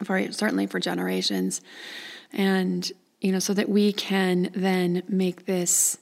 for 0.03 0.33
certainly 0.33 0.67
for 0.67 0.81
generations. 0.81 1.61
And 2.33 2.91
you 3.21 3.33
know, 3.33 3.39
so 3.39 3.55
that 3.55 3.69
we 3.69 3.93
can 3.93 4.51
then 4.55 5.03
make 5.09 5.45
this 5.45 5.99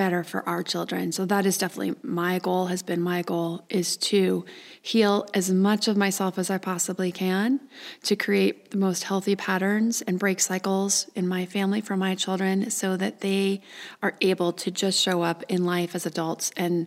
better 0.00 0.24
for 0.24 0.48
our 0.48 0.62
children. 0.62 1.12
So 1.12 1.26
that 1.26 1.44
is 1.44 1.58
definitely 1.58 1.94
my 2.02 2.38
goal 2.38 2.68
has 2.68 2.82
been 2.82 3.02
my 3.02 3.20
goal 3.20 3.66
is 3.68 3.98
to 3.98 4.46
heal 4.80 5.28
as 5.34 5.50
much 5.50 5.88
of 5.88 5.96
myself 5.98 6.38
as 6.38 6.48
I 6.48 6.56
possibly 6.56 7.12
can 7.12 7.60
to 8.04 8.16
create 8.16 8.70
the 8.70 8.78
most 8.78 9.04
healthy 9.04 9.36
patterns 9.36 10.00
and 10.00 10.18
break 10.18 10.40
cycles 10.40 11.06
in 11.14 11.28
my 11.28 11.44
family 11.44 11.82
for 11.82 11.98
my 11.98 12.14
children 12.14 12.70
so 12.70 12.96
that 12.96 13.20
they 13.20 13.60
are 14.02 14.14
able 14.22 14.54
to 14.54 14.70
just 14.70 14.98
show 14.98 15.20
up 15.20 15.44
in 15.50 15.66
life 15.66 15.94
as 15.94 16.06
adults 16.06 16.50
and 16.56 16.86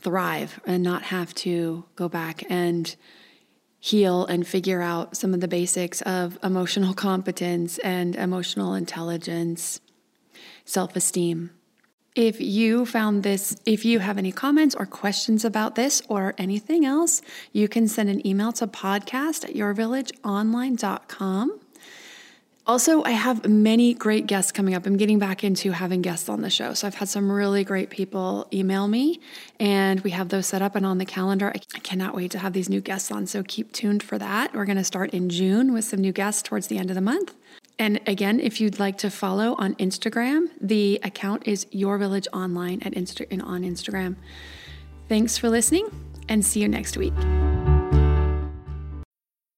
thrive 0.00 0.60
and 0.64 0.80
not 0.84 1.02
have 1.02 1.34
to 1.34 1.86
go 1.96 2.08
back 2.08 2.44
and 2.48 2.94
heal 3.80 4.26
and 4.26 4.46
figure 4.46 4.80
out 4.80 5.16
some 5.16 5.34
of 5.34 5.40
the 5.40 5.48
basics 5.48 6.02
of 6.02 6.38
emotional 6.44 6.94
competence 7.08 7.78
and 7.78 8.14
emotional 8.14 8.74
intelligence, 8.74 9.80
self 10.64 10.94
esteem. 10.94 11.50
If 12.18 12.40
you 12.40 12.84
found 12.84 13.22
this, 13.22 13.56
if 13.64 13.84
you 13.84 14.00
have 14.00 14.18
any 14.18 14.32
comments 14.32 14.74
or 14.74 14.86
questions 14.86 15.44
about 15.44 15.76
this 15.76 16.02
or 16.08 16.34
anything 16.36 16.84
else, 16.84 17.22
you 17.52 17.68
can 17.68 17.86
send 17.86 18.08
an 18.08 18.26
email 18.26 18.50
to 18.54 18.66
podcast 18.66 19.44
at 19.44 19.54
yourvillageonline.com. 19.54 21.60
Also, 22.66 23.04
I 23.04 23.12
have 23.12 23.48
many 23.48 23.94
great 23.94 24.26
guests 24.26 24.50
coming 24.50 24.74
up. 24.74 24.84
I'm 24.84 24.96
getting 24.96 25.20
back 25.20 25.44
into 25.44 25.70
having 25.70 26.02
guests 26.02 26.28
on 26.28 26.40
the 26.40 26.50
show. 26.50 26.74
So 26.74 26.88
I've 26.88 26.96
had 26.96 27.08
some 27.08 27.30
really 27.30 27.62
great 27.62 27.88
people 27.88 28.48
email 28.52 28.88
me, 28.88 29.20
and 29.60 30.00
we 30.00 30.10
have 30.10 30.30
those 30.30 30.48
set 30.48 30.60
up 30.60 30.74
and 30.74 30.84
on 30.84 30.98
the 30.98 31.06
calendar. 31.06 31.52
I 31.54 31.78
cannot 31.78 32.16
wait 32.16 32.32
to 32.32 32.40
have 32.40 32.52
these 32.52 32.68
new 32.68 32.80
guests 32.80 33.12
on. 33.12 33.28
So 33.28 33.44
keep 33.44 33.70
tuned 33.70 34.02
for 34.02 34.18
that. 34.18 34.56
We're 34.56 34.64
going 34.64 34.76
to 34.76 34.82
start 34.82 35.14
in 35.14 35.30
June 35.30 35.72
with 35.72 35.84
some 35.84 36.00
new 36.00 36.10
guests 36.10 36.42
towards 36.42 36.66
the 36.66 36.78
end 36.78 36.90
of 36.90 36.96
the 36.96 37.00
month. 37.00 37.32
And 37.78 38.00
again, 38.06 38.40
if 38.40 38.60
you'd 38.60 38.80
like 38.80 38.98
to 38.98 39.10
follow 39.10 39.54
on 39.58 39.74
Instagram, 39.76 40.48
the 40.60 40.98
account 41.04 41.46
is 41.46 41.66
Your 41.70 41.96
Village 41.96 42.26
Online 42.32 42.82
at 42.82 42.92
Insta- 42.92 43.30
on 43.44 43.62
Instagram. 43.62 44.16
Thanks 45.08 45.38
for 45.38 45.48
listening, 45.48 45.88
and 46.28 46.44
see 46.44 46.60
you 46.60 46.68
next 46.68 46.96
week. 46.96 47.14